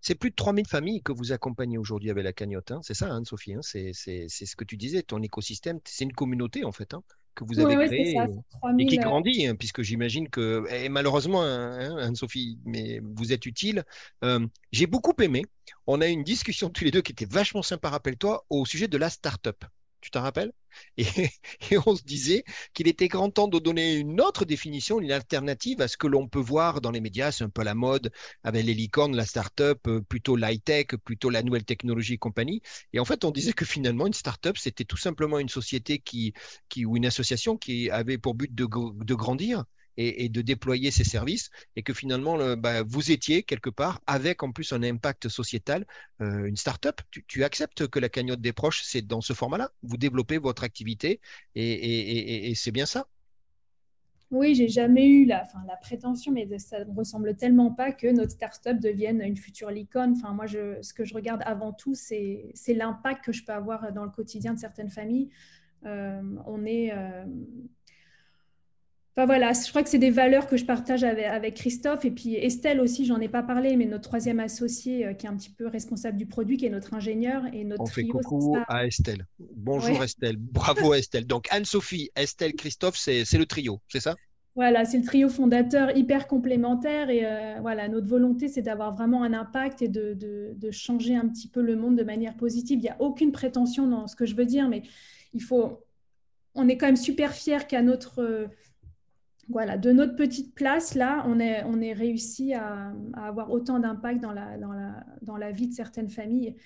C'est 0.00 0.14
plus 0.14 0.30
de 0.30 0.36
3000 0.36 0.66
familles 0.66 1.02
que 1.02 1.12
vous 1.12 1.32
accompagnez 1.32 1.78
aujourd'hui 1.78 2.10
avec 2.10 2.22
la 2.22 2.32
cagnotte. 2.32 2.70
Hein. 2.70 2.80
C'est 2.82 2.94
ça, 2.94 3.12
Anne-Sophie 3.12 3.54
hein. 3.54 3.62
C'est 3.62 3.92
ce 3.92 4.56
que 4.56 4.64
tu 4.64 4.76
disais, 4.76 5.02
ton 5.02 5.22
écosystème. 5.22 5.80
C'est 5.84 6.04
une 6.04 6.12
communauté, 6.12 6.64
en 6.64 6.72
fait. 6.72 6.94
Hein 6.94 7.02
que 7.36 7.44
vous 7.44 7.60
avez 7.60 7.86
créé 7.86 8.16
et, 8.78 8.86
qui 8.86 8.98
euh, 8.98 9.02
grandit, 9.02 9.46
hein, 9.46 9.54
puisque 9.54 9.82
j'imagine 9.82 10.28
que, 10.28 10.64
et 10.72 10.88
malheureusement, 10.88 11.42
hein, 11.42 11.78
hein, 11.78 11.96
Anne-Sophie, 11.98 12.58
mais 12.64 13.00
vous 13.02 13.32
êtes 13.32 13.46
utile. 13.46 13.84
Euh, 14.24 14.44
j'ai 14.72 14.86
beaucoup 14.86 15.14
aimé. 15.22 15.44
On 15.86 16.00
a 16.00 16.08
eu 16.08 16.10
une 16.10 16.24
discussion 16.24 16.70
tous 16.70 16.84
les 16.84 16.90
deux 16.90 17.02
qui 17.02 17.12
était 17.12 17.26
vachement 17.26 17.62
sympa, 17.62 17.90
rappelle-toi, 17.90 18.44
au 18.50 18.64
sujet 18.64 18.88
de 18.88 18.98
la 18.98 19.10
start-up. 19.10 19.64
Tu 20.06 20.12
t'en 20.12 20.22
rappelles? 20.22 20.52
Et, 20.98 21.78
on 21.84 21.96
se 21.96 22.04
disait 22.04 22.44
qu'il 22.74 22.86
était 22.86 23.08
grand 23.08 23.28
temps 23.28 23.48
de 23.48 23.58
donner 23.58 23.96
une 23.96 24.20
autre 24.20 24.44
définition, 24.44 25.00
une 25.00 25.10
alternative 25.10 25.80
à 25.80 25.88
ce 25.88 25.96
que 25.96 26.06
l'on 26.06 26.28
peut 26.28 26.38
voir 26.38 26.80
dans 26.80 26.92
les 26.92 27.00
médias. 27.00 27.32
C'est 27.32 27.42
un 27.42 27.48
peu 27.48 27.64
la 27.64 27.74
mode 27.74 28.12
avec 28.44 28.64
les 28.64 28.72
licornes, 28.72 29.16
la 29.16 29.26
start-up, 29.26 29.80
euh, 29.88 30.00
plutôt 30.02 30.36
l'high-tech, 30.36 30.86
plutôt 31.04 31.28
la 31.28 31.42
nouvelle 31.42 31.64
technologie 31.64 32.14
et 32.14 32.18
compagnie. 32.18 32.62
Et 32.92 33.00
en 33.00 33.04
fait, 33.04 33.24
on 33.24 33.32
disait 33.32 33.52
que 33.52 33.64
finalement, 33.64 34.06
une 34.06 34.12
start-up, 34.12 34.58
c'était 34.58 34.84
tout 34.84 34.96
simplement 34.96 35.40
une 35.40 35.48
société 35.48 35.98
qui, 35.98 36.34
qui, 36.68 36.86
ou 36.86 36.96
une 36.96 37.06
association 37.06 37.56
qui 37.56 37.90
avait 37.90 38.18
pour 38.18 38.34
but 38.36 38.54
de, 38.54 38.64
de 38.64 39.14
grandir 39.16 39.64
et, 39.96 40.28
de 40.28 40.42
déployer 40.42 40.90
ces 40.90 41.04
services 41.04 41.50
et 41.74 41.82
que 41.82 41.94
finalement 41.94 42.56
bah, 42.56 42.82
vous 42.82 43.10
étiez 43.10 43.42
quelque 43.42 43.70
part 43.70 44.00
avec 44.06 44.42
en 44.42 44.52
plus 44.52 44.72
un 44.72 44.82
impact 44.82 45.28
sociétal, 45.28 45.86
euh, 46.20 46.44
une 46.44 46.56
start-up. 46.56 47.00
Tu, 47.26 47.44
acceptes 47.44 47.86
que 47.86 47.98
la 47.98 48.08
cagnotte 48.08 48.40
des 48.40 48.52
proches, 48.52 48.82
c'est 48.84 49.02
dans 49.02 49.20
ce 49.20 49.32
format-là? 49.32 49.70
Vous 49.82 49.96
développez 49.96 50.38
votre 50.38 50.64
activité 50.64 51.20
et, 51.54 52.52
c'est 52.56 52.72
bien 52.72 52.86
ça? 52.86 53.06
Oui, 54.32 54.56
j'ai 54.56 54.68
jamais 54.68 55.06
eu 55.06 55.24
la, 55.24 55.46
prétention, 55.80 56.32
mais 56.32 56.58
ça 56.58 56.84
ne 56.84 56.92
ressemble 56.94 57.36
tellement 57.36 57.70
pas 57.70 57.92
que 57.92 58.08
notre 58.08 58.32
start-up 58.32 58.80
devienne 58.80 59.20
une 59.20 59.36
future 59.36 59.70
licorne. 59.70 60.14
Enfin, 60.16 60.32
moi, 60.32 60.48
ce 60.48 60.92
que 60.92 61.04
je 61.04 61.14
regarde 61.14 61.42
avant 61.44 61.72
tout, 61.72 61.94
c'est 61.94 62.52
l'impact 62.68 63.24
que 63.24 63.32
je 63.32 63.44
peux 63.44 63.52
avoir 63.52 63.92
dans 63.92 64.04
le 64.04 64.10
quotidien 64.10 64.52
de 64.52 64.58
certaines 64.58 64.90
familles. 64.90 65.30
Euh, 65.84 66.20
on 66.46 66.64
est, 66.64 66.92
euh, 66.92 67.24
voilà, 69.24 69.52
je 69.54 69.70
crois 69.70 69.82
que 69.82 69.88
c'est 69.88 69.96
des 69.96 70.10
valeurs 70.10 70.46
que 70.46 70.58
je 70.58 70.66
partage 70.66 71.02
avec, 71.02 71.54
Christophe 71.54 72.04
et 72.04 72.10
puis 72.10 72.34
Estelle 72.34 72.80
aussi, 72.80 73.06
j'en 73.06 73.18
ai 73.18 73.28
pas 73.28 73.42
parlé, 73.42 73.74
mais 73.76 73.86
notre 73.86 74.08
troisième 74.08 74.40
associé 74.40 75.06
euh, 75.06 75.14
qui 75.14 75.24
est 75.24 75.28
un 75.30 75.36
petit 75.36 75.48
peu 75.48 75.66
responsable 75.66 76.18
du 76.18 76.26
produit, 76.26 76.58
qui 76.58 76.66
est 76.66 76.70
notre 76.70 76.92
ingénieur 76.92 77.44
et 77.54 77.64
notre 77.64 77.82
On 77.82 77.86
fait 77.86 78.04
coucou 78.04 78.58
à 78.68 78.86
Estelle. 78.86 79.26
Bonjour 79.38 80.04
Estelle, 80.04 80.36
bravo 80.36 80.92
Estelle. 80.94 81.26
Donc 81.26 81.46
Anne-Sophie, 81.50 82.10
Estelle, 82.14 82.52
Christophe, 82.52 82.96
c'est 82.98 83.24
le 83.32 83.46
trio, 83.46 83.80
c'est 83.88 84.00
ça? 84.00 84.16
Voilà, 84.54 84.84
c'est 84.84 84.98
le 84.98 85.04
trio 85.04 85.28
fondateur 85.28 85.96
hyper 85.96 86.26
complémentaire 86.26 87.08
et 87.08 87.24
euh, 87.24 87.60
voilà, 87.60 87.88
notre 87.88 88.08
volonté, 88.08 88.48
c'est 88.48 88.62
d'avoir 88.62 88.94
vraiment 88.94 89.22
un 89.22 89.32
impact 89.32 89.80
et 89.80 89.88
de, 89.88 90.14
de, 90.14 90.70
changer 90.70 91.14
un 91.14 91.28
petit 91.28 91.48
peu 91.48 91.62
le 91.62 91.76
monde 91.76 91.96
de 91.96 92.02
manière 92.02 92.34
positive. 92.36 92.78
Il 92.78 92.82
n'y 92.82 92.88
a 92.88 92.96
aucune 93.00 93.32
prétention 93.32 93.86
dans 93.86 94.06
ce 94.08 94.16
que 94.16 94.26
je 94.26 94.34
veux 94.34 94.46
dire, 94.46 94.68
mais 94.68 94.82
il 95.32 95.42
faut, 95.42 95.84
on 96.54 96.68
est 96.68 96.76
quand 96.76 96.86
même 96.86 96.96
super 96.96 97.32
fiers 97.34 97.66
qu'à 97.68 97.82
notre 97.82 98.48
voilà, 99.48 99.78
de 99.78 99.92
notre 99.92 100.16
petite 100.16 100.54
place, 100.54 100.94
là, 100.94 101.24
on 101.26 101.38
est, 101.38 101.62
on 101.64 101.80
est 101.80 101.92
réussi 101.92 102.54
à, 102.54 102.92
avoir 103.14 103.50
autant 103.50 103.78
d'impact 103.78 104.20
dans 104.20 104.32
la, 104.32 104.58
dans, 104.58 104.72
la, 104.72 105.04
dans 105.22 105.36
la 105.36 105.52
vie 105.52 105.68
de 105.68 105.72
certaines 105.72 106.10
familles. 106.10 106.56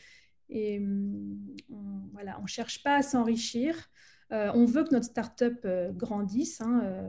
Et 0.48 0.78
hum, 0.78 1.38
on, 1.70 2.08
voilà, 2.12 2.38
on 2.38 2.42
ne 2.42 2.48
cherche 2.48 2.82
pas 2.82 2.96
à 2.96 3.02
s'enrichir. 3.02 3.90
Euh, 4.32 4.50
on 4.54 4.64
veut 4.64 4.84
que 4.84 4.94
notre 4.94 5.06
start-up 5.06 5.60
euh, 5.64 5.92
grandisse, 5.92 6.60
hein, 6.60 7.02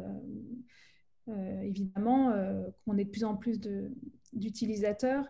euh, 1.27 1.61
évidemment, 1.61 2.33
qu'on 2.85 2.97
ait 2.97 3.05
de 3.05 3.09
plus 3.09 3.23
en 3.23 3.35
plus 3.35 3.59
d'utilisateurs. 4.33 5.25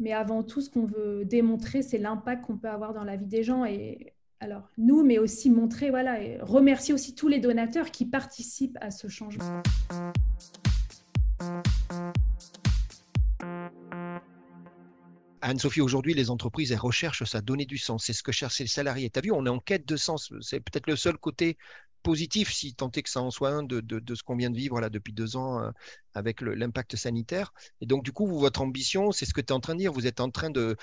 Mais 0.00 0.12
avant 0.12 0.42
tout, 0.42 0.60
ce 0.60 0.70
qu'on 0.70 0.86
veut 0.86 1.24
démontrer, 1.24 1.82
c'est 1.82 1.98
l'impact 1.98 2.44
qu'on 2.44 2.56
peut 2.56 2.68
avoir 2.68 2.94
dans 2.94 3.04
la 3.04 3.16
vie 3.16 3.26
des 3.26 3.42
gens. 3.42 3.64
Et 3.64 4.14
alors 4.40 4.68
nous, 4.78 5.02
mais 5.02 5.18
aussi 5.18 5.50
montrer, 5.50 5.90
voilà, 5.90 6.22
et 6.22 6.38
remercier 6.40 6.94
aussi 6.94 7.14
tous 7.14 7.28
les 7.28 7.40
donateurs 7.40 7.90
qui 7.90 8.06
participent 8.06 8.78
à 8.80 8.90
ce 8.90 9.08
changement. 9.08 9.62
Anne-Sophie, 15.40 15.80
aujourd'hui, 15.80 16.14
les 16.14 16.30
entreprises, 16.30 16.72
elles 16.72 16.78
recherchent 16.78 17.24
ça, 17.24 17.40
donner 17.40 17.64
du 17.64 17.78
sens. 17.78 18.04
C'est 18.04 18.12
ce 18.12 18.22
que 18.22 18.32
cherchent 18.32 18.58
les 18.58 18.66
salariés. 18.66 19.08
Tu 19.10 19.18
as 19.18 19.22
vu, 19.22 19.32
on 19.32 19.46
est 19.46 19.50
en 19.50 19.60
quête 19.60 19.86
de 19.86 19.96
sens. 19.96 20.32
C'est 20.40 20.60
peut-être 20.60 20.88
le 20.88 20.96
seul 20.96 21.16
côté 21.16 21.56
positif, 22.02 22.52
si 22.52 22.74
tant 22.74 22.90
est 22.90 23.02
que 23.02 23.10
ça 23.10 23.20
en 23.20 23.30
soit 23.30 23.50
un, 23.50 23.62
de, 23.62 24.14
ce 24.14 24.22
qu'on 24.22 24.36
vient 24.36 24.50
de 24.50 24.56
vivre 24.56 24.80
là, 24.80 24.90
depuis 24.90 25.12
deux 25.12 25.36
ans 25.36 25.60
euh, 25.60 25.70
avec 26.14 26.40
l'impact 26.40 26.96
sanitaire. 26.96 27.52
Et 27.80 27.86
donc, 27.86 28.04
du 28.04 28.12
coup, 28.12 28.26
votre 28.26 28.60
ambition, 28.60 29.12
c'est 29.12 29.26
ce 29.26 29.34
que 29.34 29.40
tu 29.40 29.48
es 29.48 29.52
en 29.52 29.60
train 29.60 29.74
de 29.74 29.80
dire, 29.80 29.92
vous 29.92 30.06
êtes 30.06 30.20
en 30.20 30.30
train 30.30 30.50
de, 30.50 30.76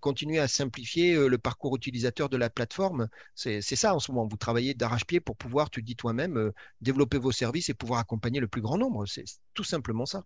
continuer 0.00 0.38
à 0.38 0.48
simplifier 0.48 1.14
euh, 1.14 1.28
le 1.28 1.38
parcours 1.38 1.76
utilisateur 1.76 2.28
de 2.28 2.36
la 2.36 2.50
plateforme. 2.50 3.08
C'est 3.34 3.60
ça 3.62 3.94
en 3.94 3.98
ce 3.98 4.12
moment, 4.12 4.26
vous 4.26 4.36
travaillez 4.36 4.74
d'arrache-pied 4.74 5.20
pour 5.20 5.36
pouvoir, 5.36 5.70
tu 5.70 5.82
dis 5.82 5.96
toi-même, 5.96 6.36
euh, 6.36 6.52
développer 6.80 7.18
vos 7.18 7.32
services 7.32 7.68
et 7.68 7.74
pouvoir 7.74 8.00
accompagner 8.00 8.40
le 8.40 8.48
plus 8.48 8.60
grand 8.60 8.78
nombre. 8.78 9.06
C'est 9.06 9.24
tout 9.54 9.64
simplement 9.64 10.06
ça. 10.06 10.24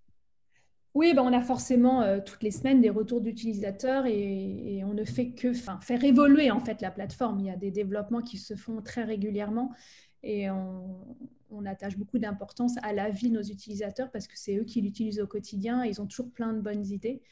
Oui, 0.95 1.13
ben 1.13 1.21
on 1.21 1.33
a 1.35 1.43
forcément 1.43 2.21
toutes 2.25 2.43
les 2.43 2.51
semaines 2.51 2.81
des 2.81 2.89
retours 2.89 3.21
d'utilisateurs 3.21 4.07
et, 4.07 4.79
et, 4.79 4.85
on 4.85 4.95
ne 4.95 5.05
fait 5.05 5.33
que 5.33 5.53
faire 5.53 6.03
évoluer 6.03 6.51
en 6.51 6.59
fait 6.59 6.81
la 6.81 6.91
plateforme. 6.91 7.39
Il 7.41 7.45
y 7.45 7.51
a 7.51 7.57
des 7.57 7.71
développements 7.71 8.23
qui 8.23 8.39
se 8.39 8.55
font 8.55 8.81
très 8.81 9.05
régulièrement 9.05 9.75
et 10.23 10.51
on, 10.51 11.65
attache 11.65 11.97
beaucoup 11.97 12.19
d'importance 12.19 12.75
à 12.83 12.93
la 12.93 13.11
vie 13.11 13.29
de 13.29 13.35
nos 13.35 13.43
utilisateurs 13.43 14.11
parce 14.13 14.29
que 14.29 14.39
c'est 14.39 14.57
eux 14.57 14.63
qui 14.63 14.81
l'utilisent 14.81 15.21
au 15.21 15.27
quotidien 15.27 15.85
et 15.85 15.89
ils 15.89 16.01
ont 16.01 16.07
toujours 16.07 16.31
plein 16.31 16.53
de 16.53 16.61
bonnes 16.61 16.87
idées. 16.87 17.23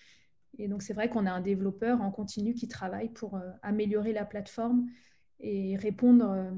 Et 0.59 0.69
donc, 0.69 0.83
c'est 0.83 0.93
vrai 0.93 1.09
qu'on 1.09 1.27
a 1.27 1.33
un 1.33 1.41
développeur 1.41 2.01
en 2.01 2.11
continu 2.11 2.55
qui 2.55 2.69
travaille 2.69 3.11
pour 3.11 3.37
euh, 3.37 3.51
améliorer 3.63 4.13
la 4.13 4.25
plateforme 4.25 4.89
et 5.41 5.77
répondre 5.77 6.31
euh, 6.31 6.51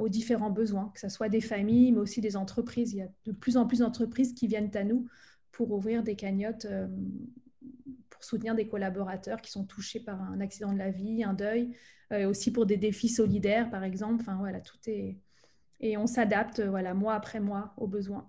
aux 0.00 0.08
différents 0.08 0.50
besoins, 0.50 0.90
que 0.94 1.00
ce 1.00 1.08
soit 1.08 1.28
des 1.28 1.40
familles, 1.40 1.92
mais 1.92 1.98
aussi 1.98 2.20
des 2.20 2.36
entreprises. 2.36 2.92
Il 2.92 2.98
y 2.98 3.02
a 3.02 3.08
de 3.24 3.32
plus 3.32 3.56
en 3.56 3.66
plus 3.66 3.80
d'entreprises 3.80 4.32
qui 4.32 4.46
viennent 4.46 4.74
à 4.76 4.84
nous 4.84 5.08
pour 5.52 5.72
ouvrir 5.72 6.02
des 6.02 6.16
cagnottes 6.16 6.66
euh, 6.66 6.86
pour 8.10 8.22
soutenir 8.24 8.54
des 8.54 8.68
collaborateurs 8.68 9.40
qui 9.40 9.50
sont 9.50 9.64
touchés 9.64 10.00
par 10.00 10.20
un 10.22 10.40
accident 10.40 10.72
de 10.72 10.78
la 10.78 10.90
vie, 10.90 11.22
un 11.22 11.34
deuil, 11.34 11.76
aussi 12.28 12.52
pour 12.52 12.66
des 12.66 12.76
défis 12.76 13.08
solidaires, 13.08 13.68
par 13.68 13.82
exemple. 13.82 14.22
Enfin, 14.22 14.36
voilà, 14.36 14.60
tout 14.60 14.78
est, 14.86 15.18
et 15.80 15.96
on 15.96 16.06
s'adapte 16.06 16.60
voilà, 16.60 16.94
mois 16.94 17.14
après 17.14 17.40
mois 17.40 17.74
aux 17.76 17.86
besoins. 17.86 18.28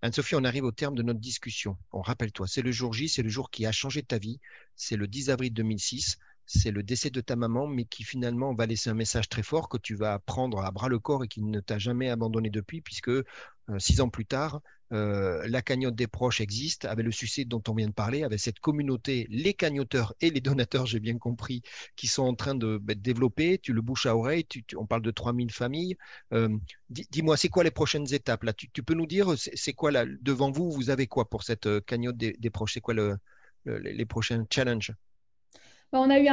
Anne-Sophie, 0.00 0.36
on 0.36 0.44
arrive 0.44 0.64
au 0.64 0.70
terme 0.70 0.94
de 0.94 1.02
notre 1.02 1.18
discussion. 1.18 1.76
On 1.92 2.00
rappelle-toi, 2.02 2.46
c'est 2.46 2.62
le 2.62 2.70
jour 2.70 2.92
J, 2.92 3.08
c'est 3.08 3.22
le 3.22 3.28
jour 3.28 3.50
qui 3.50 3.66
a 3.66 3.72
changé 3.72 4.02
ta 4.02 4.18
vie. 4.18 4.40
C'est 4.76 4.96
le 4.96 5.08
10 5.08 5.30
avril 5.30 5.52
2006. 5.52 6.18
c'est 6.46 6.70
le 6.70 6.82
décès 6.82 7.10
de 7.10 7.20
ta 7.20 7.36
maman, 7.36 7.66
mais 7.66 7.84
qui 7.84 8.04
finalement 8.04 8.54
va 8.54 8.66
laisser 8.66 8.90
un 8.90 8.94
message 8.94 9.28
très 9.28 9.42
fort 9.42 9.68
que 9.68 9.76
tu 9.76 9.96
vas 9.96 10.18
prendre 10.20 10.60
à 10.60 10.70
bras 10.70 10.88
le 10.88 10.98
corps 10.98 11.24
et 11.24 11.28
qui 11.28 11.42
ne 11.42 11.60
t'a 11.60 11.78
jamais 11.78 12.08
abandonné 12.10 12.48
depuis, 12.48 12.80
puisque 12.80 13.10
euh, 13.10 13.24
six 13.78 14.00
ans 14.00 14.08
plus 14.08 14.26
tard, 14.26 14.60
euh, 14.92 15.46
la 15.46 15.60
cagnotte 15.60 15.94
des 15.94 16.06
proches 16.06 16.40
existe, 16.40 16.84
avec 16.86 17.04
le 17.04 17.12
succès 17.12 17.44
dont 17.44 17.62
on 17.68 17.74
vient 17.74 17.88
de 17.88 17.92
parler, 17.92 18.22
avec 18.22 18.40
cette 18.40 18.58
communauté, 18.60 19.26
les 19.30 19.54
cagnoteurs 19.54 20.14
et 20.20 20.30
les 20.30 20.40
donateurs, 20.40 20.86
j'ai 20.86 21.00
bien 21.00 21.18
compris, 21.18 21.62
qui 21.96 22.06
sont 22.06 22.22
en 22.22 22.34
train 22.34 22.54
de 22.54 22.78
bah, 22.78 22.94
développer. 22.94 23.58
Tu 23.58 23.72
le 23.72 23.82
bouches 23.82 24.06
à 24.06 24.16
oreille, 24.16 24.46
on 24.76 24.86
parle 24.86 25.02
de 25.02 25.10
3000 25.10 25.52
familles. 25.52 25.96
Euh, 26.32 26.56
dis-moi, 26.88 27.36
c'est 27.36 27.48
quoi 27.48 27.64
les 27.64 27.70
prochaines 27.70 28.12
étapes 28.14 28.44
là? 28.44 28.52
Tu, 28.52 28.82
peux 28.82 28.94
nous 28.94 29.06
dire, 29.06 29.34
c'est 29.36 29.72
quoi 29.74 29.90
là, 29.90 30.04
devant 30.22 30.50
vous, 30.50 30.70
vous 30.70 30.90
avez 30.90 31.06
quoi 31.06 31.28
pour 31.28 31.42
cette 31.42 31.66
euh, 31.66 31.80
cagnotte 31.80 32.16
des, 32.16 32.50
proches? 32.50 32.74
C'est 32.74 32.80
quoi 32.80 32.94
les 33.66 34.06
prochains 34.06 34.44
challenges? 34.50 34.92
On 35.92 36.10
a 36.10 36.20
eu 36.20 36.28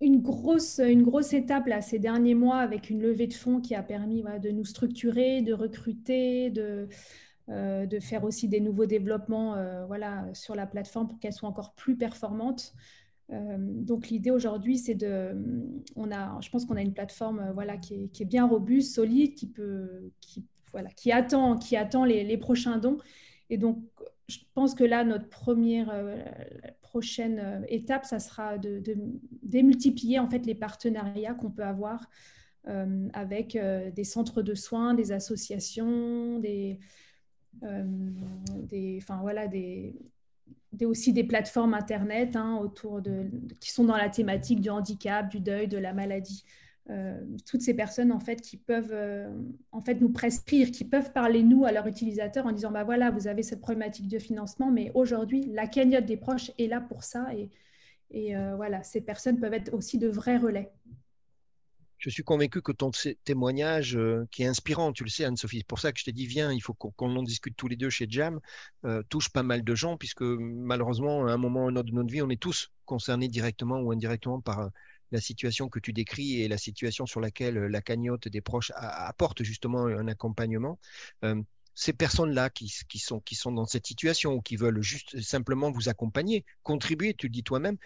une, 0.00 0.20
grosse, 0.20 0.78
une 0.78 1.02
grosse 1.02 1.32
étape 1.32 1.66
là, 1.66 1.80
ces 1.82 1.98
derniers 1.98 2.34
mois 2.34 2.58
avec 2.58 2.90
une 2.90 3.00
levée 3.02 3.26
de 3.26 3.34
fonds 3.34 3.60
qui 3.60 3.74
a 3.74 3.82
permis 3.82 4.24
de 4.42 4.50
nous 4.50 4.64
structurer, 4.64 5.42
de 5.42 5.52
recruter, 5.52 6.50
de, 6.50 6.88
euh, 7.50 7.84
de 7.84 7.98
faire 7.98 8.22
aussi 8.22 8.46
des 8.46 8.60
nouveaux 8.60 8.86
développements 8.86 9.56
euh, 9.56 9.84
voilà, 9.86 10.24
sur 10.34 10.54
la 10.54 10.68
plateforme 10.68 11.08
pour 11.08 11.18
qu'elle 11.18 11.32
soit 11.32 11.48
encore 11.48 11.72
plus 11.74 11.96
performante. 11.96 12.74
Euh, 13.32 13.56
donc 13.58 14.08
l'idée 14.08 14.30
aujourd'hui, 14.30 14.78
c'est 14.78 14.94
de, 14.94 15.34
on 15.96 16.12
a, 16.12 16.40
je 16.40 16.48
pense 16.50 16.64
qu'on 16.64 16.76
a 16.76 16.82
une 16.82 16.92
plateforme 16.92 17.50
voilà 17.52 17.76
qui 17.76 18.08
est, 18.20 18.24
bien 18.24 18.46
robuste, 18.46 18.94
solide, 18.94 19.34
qui 19.34 19.48
peut, 19.48 20.12
qui, 20.20 20.44
voilà, 20.70 20.90
qui 20.90 21.10
attend, 21.10 21.56
qui 21.58 21.76
attend 21.76 22.04
les, 22.04 22.38
prochains 22.38 22.78
dons. 22.78 22.98
Et 23.48 23.58
donc 23.58 23.82
je 24.30 24.38
pense 24.54 24.74
que 24.74 24.84
là, 24.84 25.04
notre 25.04 25.28
première 25.28 25.92
prochaine 26.80 27.64
étape, 27.68 28.04
ça 28.04 28.18
sera 28.18 28.58
de, 28.58 28.82
démultiplier 29.42 30.18
en 30.18 30.28
fait 30.28 30.46
les 30.46 30.54
partenariats 30.54 31.34
qu'on 31.34 31.50
peut 31.50 31.64
avoir 31.64 32.08
avec 33.12 33.58
des 33.94 34.04
centres 34.04 34.42
de 34.42 34.54
soins, 34.54 34.94
des 34.94 35.12
associations, 35.12 36.38
des, 36.38 36.78
euh, 37.62 37.84
enfin, 38.98 39.18
voilà, 39.20 39.46
aussi 40.82 41.12
des 41.12 41.24
plateformes 41.24 41.74
Internet 41.74 42.36
hein, 42.36 42.56
autour 42.56 43.02
de, 43.02 43.30
qui 43.60 43.70
sont 43.70 43.84
dans 43.84 43.96
la 43.96 44.08
thématique 44.08 44.60
du 44.60 44.70
handicap, 44.70 45.28
du 45.28 45.40
deuil, 45.40 45.68
de 45.68 45.78
la 45.78 45.92
maladie. 45.92 46.44
Euh, 46.88 47.20
toutes 47.46 47.60
ces 47.60 47.74
personnes 47.74 48.10
en 48.10 48.18
fait 48.18 48.40
qui 48.40 48.56
peuvent 48.56 48.92
euh, 48.92 49.30
en 49.70 49.80
fait 49.80 50.00
nous 50.00 50.08
prescrire, 50.08 50.70
qui 50.70 50.84
peuvent 50.84 51.12
parler 51.12 51.42
nous 51.42 51.64
à 51.64 51.72
leurs 51.72 51.86
utilisateurs 51.86 52.46
en 52.46 52.52
disant 52.52 52.70
bah 52.70 52.84
voilà 52.84 53.10
vous 53.10 53.28
avez 53.28 53.42
cette 53.42 53.60
problématique 53.60 54.08
de 54.08 54.18
financement, 54.18 54.70
mais 54.70 54.90
aujourd'hui 54.94 55.44
la 55.52 55.66
cagnotte 55.66 56.06
des 56.06 56.16
proches 56.16 56.50
est 56.58 56.66
là 56.66 56.80
pour 56.80 57.04
ça 57.04 57.28
et, 57.34 57.50
et 58.10 58.34
voilà 58.56 58.82
ces 58.82 59.02
personnes 59.02 59.38
peuvent 59.38 59.54
être 59.54 59.72
aussi 59.74 59.98
de 59.98 60.08
vrais 60.08 60.38
relais. 60.38 60.72
Je 62.00 62.08
suis 62.08 62.22
convaincu 62.22 62.62
que 62.62 62.72
ton 62.72 62.90
témoignage, 63.24 63.94
euh, 63.94 64.26
qui 64.30 64.42
est 64.42 64.46
inspirant, 64.46 64.90
tu 64.90 65.04
le 65.04 65.10
sais, 65.10 65.26
Anne-Sophie, 65.26 65.58
c'est 65.58 65.66
pour 65.66 65.80
ça 65.80 65.92
que 65.92 66.00
je 66.00 66.04
t'ai 66.06 66.12
dit, 66.12 66.24
viens, 66.24 66.50
il 66.50 66.60
faut 66.60 66.72
qu'on 66.72 67.14
en 67.14 67.22
discute 67.22 67.54
tous 67.58 67.68
les 67.68 67.76
deux 67.76 67.90
chez 67.90 68.06
Jam, 68.08 68.40
euh, 68.86 69.02
touche 69.10 69.28
pas 69.28 69.42
mal 69.42 69.62
de 69.62 69.74
gens, 69.74 69.98
puisque 69.98 70.22
malheureusement, 70.22 71.26
à 71.26 71.32
un 71.32 71.36
moment 71.36 71.66
ou 71.66 71.68
un 71.68 71.76
autre 71.76 71.90
de 71.90 71.94
notre 71.94 72.10
vie, 72.10 72.22
on 72.22 72.30
est 72.30 72.40
tous 72.40 72.70
concernés 72.86 73.28
directement 73.28 73.80
ou 73.80 73.92
indirectement 73.92 74.40
par 74.40 74.60
euh, 74.60 74.68
la 75.12 75.20
situation 75.20 75.68
que 75.68 75.78
tu 75.78 75.92
décris 75.92 76.40
et 76.42 76.48
la 76.48 76.58
situation 76.58 77.06
sur 77.06 77.20
laquelle 77.20 77.54
la 77.54 77.80
cagnotte 77.80 78.28
des 78.28 78.40
proches 78.40 78.72
apporte 78.76 79.42
justement 79.42 79.86
un 79.86 80.08
accompagnement. 80.08 80.78
ces 81.74 81.92
personnes-là 81.92 82.50
qui, 82.50 82.72
qui, 82.88 82.98
sont, 82.98 83.20
qui 83.20 83.34
sont 83.34 83.52
dans 83.52 83.66
cette 83.66 83.86
situation 83.86 84.34
ou 84.34 84.40
qui 84.40 84.56
veulent 84.56 84.82
juste 84.82 85.20
simplement 85.20 85.70
vous 85.70 85.88
accompagner, 85.88 86.44
contribuer, 86.62 87.14
tu 87.14 87.26
le 87.26 87.32
dis 87.32 87.42
toi-même, 87.42 87.76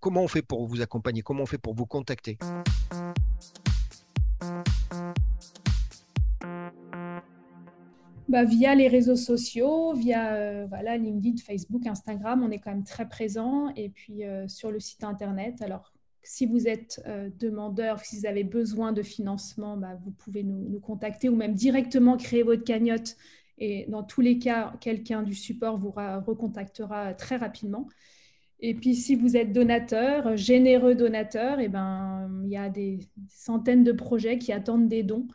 comment 0.00 0.22
on 0.22 0.28
fait 0.28 0.42
pour 0.42 0.66
vous 0.66 0.80
accompagner 0.80 1.22
Comment 1.22 1.42
on 1.42 1.46
fait 1.46 1.58
pour 1.58 1.74
vous 1.74 1.86
contacter? 1.86 2.38
Bah, 8.28 8.44
via 8.44 8.74
les 8.74 8.88
réseaux 8.88 9.16
sociaux, 9.16 9.92
via 9.92 10.64
voilà, 10.66 10.96
LinkedIn, 10.96 11.36
Facebook, 11.36 11.86
Instagram, 11.86 12.42
on 12.42 12.50
est 12.50 12.60
quand 12.60 12.70
même 12.70 12.84
très 12.84 13.06
présent. 13.06 13.68
Et 13.76 13.90
puis 13.90 14.22
sur 14.46 14.70
le 14.70 14.80
site 14.80 15.04
internet. 15.04 15.60
Alors, 15.60 15.91
si 16.22 16.46
vous 16.46 16.68
êtes 16.68 17.02
euh, 17.06 17.30
demandeur, 17.38 18.00
si 18.00 18.18
vous 18.18 18.26
avez 18.26 18.44
besoin 18.44 18.92
de 18.92 19.02
financement, 19.02 19.76
bah, 19.76 19.98
vous 20.04 20.12
pouvez 20.12 20.42
nous, 20.42 20.80
contacter 20.80 21.28
ou 21.28 21.36
même 21.36 21.54
directement 21.54 22.16
créer 22.16 22.42
votre 22.42 22.64
cagnotte. 22.64 23.16
Et 23.58 23.86
dans 23.88 24.02
tous 24.02 24.20
les 24.20 24.38
cas, 24.38 24.74
quelqu'un 24.80 25.22
du 25.22 25.34
support 25.34 25.78
vous 25.78 25.90
recontactera 25.90 27.14
très 27.14 27.36
rapidement. 27.36 27.88
Et 28.60 28.74
puis, 28.74 28.94
si 28.94 29.16
vous 29.16 29.36
êtes 29.36 29.52
donateur, 29.52 30.36
généreux 30.36 30.94
donateur, 30.94 31.58
et 31.58 31.64
eh 31.64 31.68
ben, 31.68 32.30
il 32.44 32.50
y 32.50 32.56
a 32.56 32.68
des 32.68 33.00
centaines 33.28 33.82
de 33.82 33.92
projets 33.92 34.38
qui 34.38 34.52
attendent 34.52 34.88
des 34.88 35.02
dons. 35.02 35.26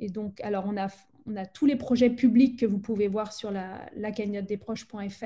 Et 0.00 0.08
donc, 0.08 0.40
alors, 0.40 0.66
on 0.66 0.76
a, 0.76 1.46
tous 1.46 1.66
les 1.66 1.76
projets 1.76 2.10
publics 2.10 2.58
que 2.58 2.66
vous 2.66 2.78
pouvez 2.78 3.06
voir 3.06 3.32
sur 3.32 3.52
la, 3.52 3.88
la 3.96 4.10
proches.fr. 4.10 5.24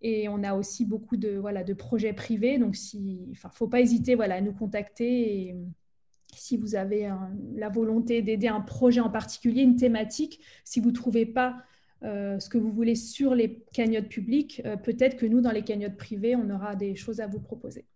Et 0.00 0.28
on 0.28 0.42
a 0.44 0.54
aussi 0.54 0.84
beaucoup 0.84 1.16
de, 1.16 1.36
voilà, 1.38 1.64
de 1.64 1.74
projets 1.74 2.12
privés. 2.12 2.58
Donc, 2.58 2.76
il 2.94 3.30
ne 3.30 3.34
faut 3.52 3.68
pas 3.68 3.80
hésiter 3.80 4.14
voilà, 4.14 4.36
à 4.36 4.40
nous 4.40 4.52
contacter. 4.52 5.48
Et, 5.48 5.56
si 6.34 6.56
vous 6.56 6.74
avez 6.74 7.10
la 7.54 7.68
volonté 7.68 8.22
d'aider 8.22 8.48
un 8.48 8.60
projet 8.60 9.00
en 9.00 9.10
particulier, 9.10 9.62
une 9.62 9.76
thématique, 9.76 10.40
si 10.64 10.80
vous 10.80 10.90
ne 10.90 10.94
trouvez 10.94 11.26
pas 11.26 11.62
euh, 12.04 12.38
ce 12.38 12.48
que 12.48 12.58
vous 12.58 12.72
voulez 12.72 12.94
sur 12.94 13.34
les 13.34 13.64
cagnottes 13.72 14.08
publiques, 14.08 14.62
euh, 14.64 14.76
peut-être 14.76 15.16
que 15.16 15.26
nous, 15.26 15.40
dans 15.40 15.50
les 15.50 15.62
cagnottes 15.62 15.96
privées, 15.96 16.36
on 16.36 16.48
aura 16.50 16.76
des 16.76 16.94
choses 16.94 17.20
à 17.20 17.26
vous 17.26 17.40
proposer. 17.40 17.86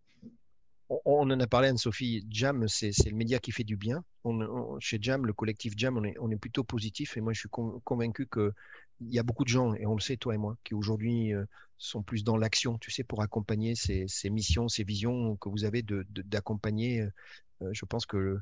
On 1.06 1.30
en 1.30 1.40
a 1.40 1.46
parlé, 1.46 1.68
Anne-Sophie. 1.68 2.26
Jam, 2.28 2.68
c'est 2.68 2.92
le 3.06 3.16
média 3.16 3.38
qui 3.38 3.50
fait 3.50 3.64
du 3.64 3.76
bien. 3.76 4.04
chez 4.78 4.98
Jam, 5.00 5.24
le 5.24 5.32
collectif 5.32 5.72
Jam, 5.76 5.96
on 5.96 6.04
est, 6.04 6.16
est 6.34 6.36
plutôt 6.36 6.64
positif. 6.64 7.16
Et 7.16 7.22
moi, 7.22 7.32
je 7.32 7.40
suis 7.40 7.48
convaincu 7.48 8.26
qu'il 8.98 9.12
y 9.12 9.18
a 9.18 9.22
beaucoup 9.22 9.44
de 9.44 9.48
gens, 9.48 9.74
et 9.74 9.86
on 9.86 9.94
le 9.94 10.00
sait, 10.00 10.16
toi 10.16 10.34
et 10.34 10.38
moi, 10.38 10.56
qui 10.64 10.74
aujourd'hui 10.74 11.32
euh, 11.34 11.44
sont 11.78 12.02
plus 12.02 12.24
dans 12.24 12.36
l'action, 12.36 12.78
tu 12.78 12.90
sais, 12.90 13.04
pour 13.04 13.22
accompagner 13.22 13.74
ces, 13.74 14.06
missions, 14.30 14.68
ces 14.68 14.84
visions 14.84 15.36
que 15.36 15.48
vous 15.48 15.64
avez 15.64 15.82
d'accompagner. 15.82 17.02
De, 17.60 17.72
je 17.72 17.84
pense 17.84 18.06
que 18.06 18.40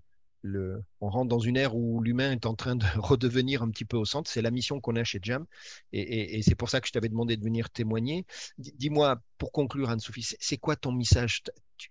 on 1.00 1.10
rentre 1.10 1.28
dans 1.28 1.38
une 1.38 1.56
ère 1.56 1.76
où 1.76 2.00
l'humain 2.00 2.32
est 2.32 2.46
en 2.46 2.54
train 2.54 2.76
de 2.76 2.84
redevenir 2.96 3.62
un 3.62 3.70
petit 3.70 3.84
peu 3.84 3.96
au 3.96 4.04
centre. 4.04 4.30
C'est 4.30 4.42
la 4.42 4.50
mission 4.50 4.80
qu'on 4.80 4.96
a 4.96 5.04
chez 5.04 5.18
Jam. 5.22 5.46
Et, 5.92 6.42
c'est 6.42 6.54
pour 6.54 6.70
ça 6.70 6.80
que 6.80 6.86
je 6.86 6.92
t'avais 6.92 7.08
demandé 7.08 7.36
de 7.36 7.44
venir 7.44 7.70
témoigner. 7.70 8.26
Dis-moi, 8.58 9.20
pour 9.38 9.52
conclure, 9.52 9.90
Anne-Sophie, 9.90 10.36
c'est 10.38 10.56
quoi 10.56 10.76
ton 10.76 10.92
message 10.92 11.42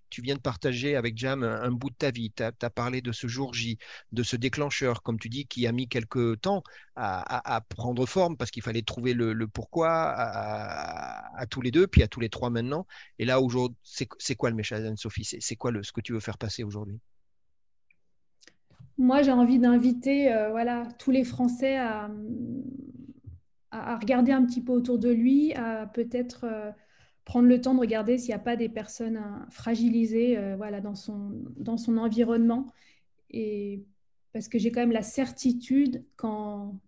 tu, 0.10 0.22
viens 0.22 0.36
de 0.36 0.42
partager 0.42 0.96
avec 0.96 1.18
Jam 1.18 1.44
un, 1.44 1.72
bout 1.72 1.90
de 1.90 1.96
ta 1.96 2.12
vie. 2.12 2.32
Tu 2.32 2.44
as, 2.44 2.70
parlé 2.70 3.02
de 3.02 3.12
ce 3.12 3.28
jour 3.28 3.54
J, 3.54 3.78
de 4.12 4.24
ce 4.24 4.36
déclencheur, 4.36 5.02
comme 5.04 5.20
tu 5.20 5.30
dis, 5.30 5.46
qui 5.46 5.68
a 5.68 5.72
mis 5.72 5.88
quelques 5.88 6.42
temps 6.42 6.64
à, 6.96 7.62
prendre 7.70 8.06
forme 8.06 8.38
parce 8.38 8.52
qu'il 8.52 8.64
fallait 8.64 8.82
trouver 8.82 9.14
le, 9.14 9.48
pourquoi 9.48 9.90
à, 9.90 11.46
tous 11.50 11.62
les 11.62 11.72
deux, 11.72 11.88
puis 11.88 12.04
à 12.04 12.08
tous 12.08 12.20
les 12.20 12.30
trois 12.30 12.50
maintenant. 12.50 12.86
Et 13.18 13.26
là, 13.26 13.42
aujourd'hui, 13.42 13.78
c'est 13.84 14.36
quoi 14.36 14.50
le 14.50 14.56
message, 14.56 14.86
Anne-Sophie 14.86 15.26
C'est 15.40 15.56
quoi 15.56 15.72
ce 15.82 15.92
que 15.92 16.02
tu 16.02 16.14
veux 16.14 16.20
faire 16.20 16.38
passer 16.38 16.64
aujourd'hui? 16.64 17.00
Moi, 18.98 19.22
j'ai 19.24 19.32
envie 19.32 19.60
d'inviter 19.60 20.34
euh, 20.34 20.50
voilà, 20.50 20.84
tous 21.00 21.12
les 21.12 21.24
Français 21.24 21.78
à, 21.78 22.10
à, 23.72 23.98
regarder 23.98 24.34
un 24.34 24.46
petit 24.46 24.62
peu 24.62 24.74
autour 24.74 25.00
de 25.00 25.10
lui, 25.10 25.54
à 25.54 25.88
peut-être 25.88 26.44
euh, 26.44 26.72
prendre 27.26 27.48
le 27.48 27.62
temps 27.62 27.74
de 27.74 27.80
regarder 27.80 28.18
s'il 28.18 28.30
n'y 28.30 28.36
a 28.36 28.40
pas 28.40 28.56
des 28.56 28.70
personnes 28.70 29.18
hein, 29.18 29.46
fragilisées 29.50 30.38
euh, 30.38 30.56
voilà, 30.56 30.82
dans, 30.82 30.96
son, 30.96 31.98
environnement. 31.98 32.68
Et 33.30 33.84
parce 34.34 34.48
que 34.48 34.58
j'ai 34.58 34.72
quand 34.72 34.82
même 34.82 34.92
la 34.92 35.04
certitude 35.04 36.04
qu'en 36.16 36.80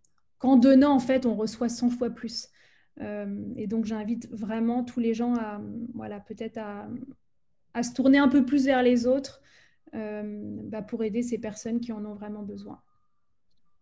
donnant, 0.42 0.94
en 0.94 1.00
fait, 1.00 1.26
on 1.26 1.36
reçoit 1.36 1.70
100 1.70 1.90
fois 1.92 2.10
plus. 2.10 2.50
et 3.00 3.68
donc, 3.68 3.86
j'invite 3.86 4.30
vraiment 4.32 4.84
tous 4.84 5.00
les 5.00 5.14
gens 5.14 5.36
à, 5.36 5.62
voilà, 5.94 6.20
peut-être 6.20 6.60
à, 6.60 7.84
se 7.84 7.94
tourner 7.94 8.18
un 8.18 8.28
peu 8.28 8.46
plus 8.46 8.66
vers 8.66 8.84
les 8.84 9.08
autres, 9.08 9.42
euh, 9.94 10.60
bah, 10.64 10.82
pour 10.82 11.04
aider 11.04 11.22
ces 11.22 11.38
personnes 11.38 11.82
qui 11.82 11.92
en 11.92 12.06
ont 12.06 12.14
vraiment 12.14 12.44
besoin. 12.44 12.80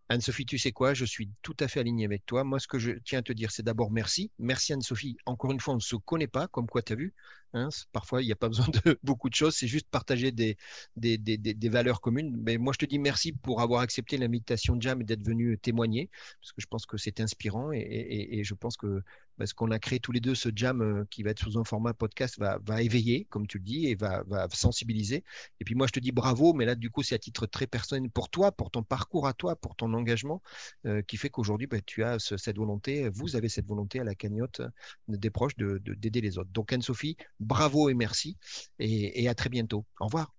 Anne-Sophie, 0.09 0.45
tu 0.45 0.57
sais 0.57 0.71
quoi, 0.71 0.93
je 0.95 1.05
suis 1.05 1.29
tout 1.43 1.55
à 1.59 1.67
fait 1.67 1.79
aligné 1.79 2.05
avec 2.05 2.25
toi. 2.25 2.43
Moi, 2.43 2.59
ce 2.59 2.67
que 2.67 2.79
je 2.79 2.91
tiens 3.05 3.19
à 3.19 3.21
te 3.21 3.31
dire, 3.31 3.51
c'est 3.51 3.63
d'abord 3.63 3.91
merci. 3.91 4.31
Merci 4.39 4.73
Anne-Sophie. 4.73 5.17
Encore 5.25 5.51
une 5.51 5.59
fois, 5.59 5.73
on 5.75 5.77
ne 5.77 5.81
se 5.81 5.95
connaît 5.95 6.27
pas, 6.27 6.47
comme 6.47 6.67
quoi 6.67 6.81
tu 6.81 6.93
as 6.93 6.95
vu. 6.95 7.13
Hein. 7.53 7.69
parfois, 7.91 8.21
il 8.21 8.25
n'y 8.25 8.31
a 8.31 8.35
pas 8.35 8.47
besoin 8.47 8.67
de 8.67 8.99
beaucoup 9.03 9.29
de 9.29 9.35
choses, 9.35 9.55
c'est 9.55 9.67
juste 9.67 9.87
partager 9.89 10.31
des, 10.31 10.57
des, 10.95 11.17
des, 11.17 11.37
des, 11.37 11.69
valeurs 11.69 12.01
communes. 12.01 12.37
Mais 12.43 12.57
moi, 12.57 12.73
je 12.73 12.79
te 12.79 12.85
dis 12.85 12.99
merci 12.99 13.31
pour 13.33 13.61
avoir 13.61 13.81
accepté 13.81 14.17
l'invitation 14.17 14.75
de 14.75 14.81
Jam 14.81 15.01
et 15.01 15.03
d'être 15.03 15.25
venu 15.25 15.57
témoigner, 15.57 16.09
parce 16.41 16.51
que 16.51 16.61
je 16.61 16.67
pense 16.67 16.85
que 16.85 16.97
c'est 16.97 17.19
inspirant 17.19 17.71
et, 17.71 17.79
et, 17.79 18.43
je 18.43 18.53
pense 18.53 18.77
que 18.77 19.01
parce 19.39 19.53
qu'on 19.53 19.71
a 19.71 19.79
créé 19.79 19.99
tous 19.99 20.11
les 20.11 20.19
deux 20.19 20.35
ce 20.35 20.49
jam 20.53 20.81
euh, 20.81 21.05
qui 21.09 21.23
va 21.23 21.31
être 21.31 21.39
sous 21.39 21.57
un 21.57 21.63
format 21.63 21.93
podcast, 21.93 22.37
va, 22.37 22.59
va 22.61 22.83
éveiller, 22.83 23.25
comme 23.29 23.47
tu 23.47 23.57
le 23.57 23.63
dis, 23.63 23.87
et 23.87 23.95
va, 23.95 24.21
va, 24.27 24.47
sensibiliser. 24.51 25.23
Et 25.61 25.63
puis 25.63 25.75
moi, 25.75 25.87
je 25.87 25.93
te 25.93 25.99
dis 25.99 26.11
bravo, 26.11 26.53
mais 26.53 26.65
là, 26.65 26.75
du 26.75 26.91
coup, 26.91 27.01
c'est 27.03 27.15
à 27.15 27.19
titre 27.19 27.45
très 27.45 27.65
personnel 27.65 28.09
pour 28.11 28.29
toi, 28.29 28.51
pour 28.51 28.69
ton 28.69 28.83
parcours 28.83 29.27
à 29.27 29.33
toi, 29.33 29.55
pour 29.55 29.75
ton 29.75 29.93
engagement, 29.93 30.41
euh, 30.85 31.01
qui 31.01 31.15
fait 31.15 31.29
qu'aujourd'hui, 31.29 31.67
bah, 31.67 31.79
tu 31.81 32.03
as 32.03 32.19
cette 32.19 32.57
volonté, 32.57 33.07
vous 33.09 33.37
avez 33.37 33.47
cette 33.47 33.65
volonté 33.65 34.01
à 34.01 34.03
la 34.03 34.13
cagnotte 34.13 34.61
des 35.07 35.29
proches 35.29 35.55
d'aider 35.55 35.79
de, 35.79 35.93
d'aider 35.93 36.21
les 36.21 36.37
autres. 36.37 36.51
Donc, 36.51 36.73
Anne-Sophie, 36.73 37.15
bravo 37.39 37.89
et 37.89 37.93
merci. 37.93 38.37
Et, 38.79 39.23
et 39.23 39.29
à 39.29 39.35
très 39.35 39.49
bientôt. 39.49 39.85
Au 39.99 40.05
revoir. 40.05 40.33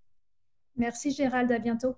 Merci 0.75 1.11
Gérald, 1.11 1.51
à 1.51 1.59
bientôt. 1.59 1.95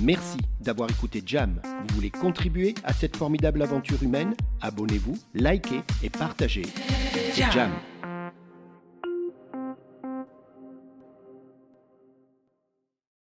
Merci 0.00 0.38
d'avoir 0.60 0.90
écouté 0.90 1.22
Jam. 1.24 1.60
Vous 1.64 1.94
voulez 1.94 2.10
contribuer 2.10 2.74
à 2.84 2.92
cette 2.92 3.16
formidable 3.16 3.62
aventure 3.62 4.02
humaine? 4.02 4.34
Abonnez-vous, 4.60 5.18
likez 5.34 5.82
et 6.02 6.10
partagez. 6.10 6.66
Jam. 7.34 7.72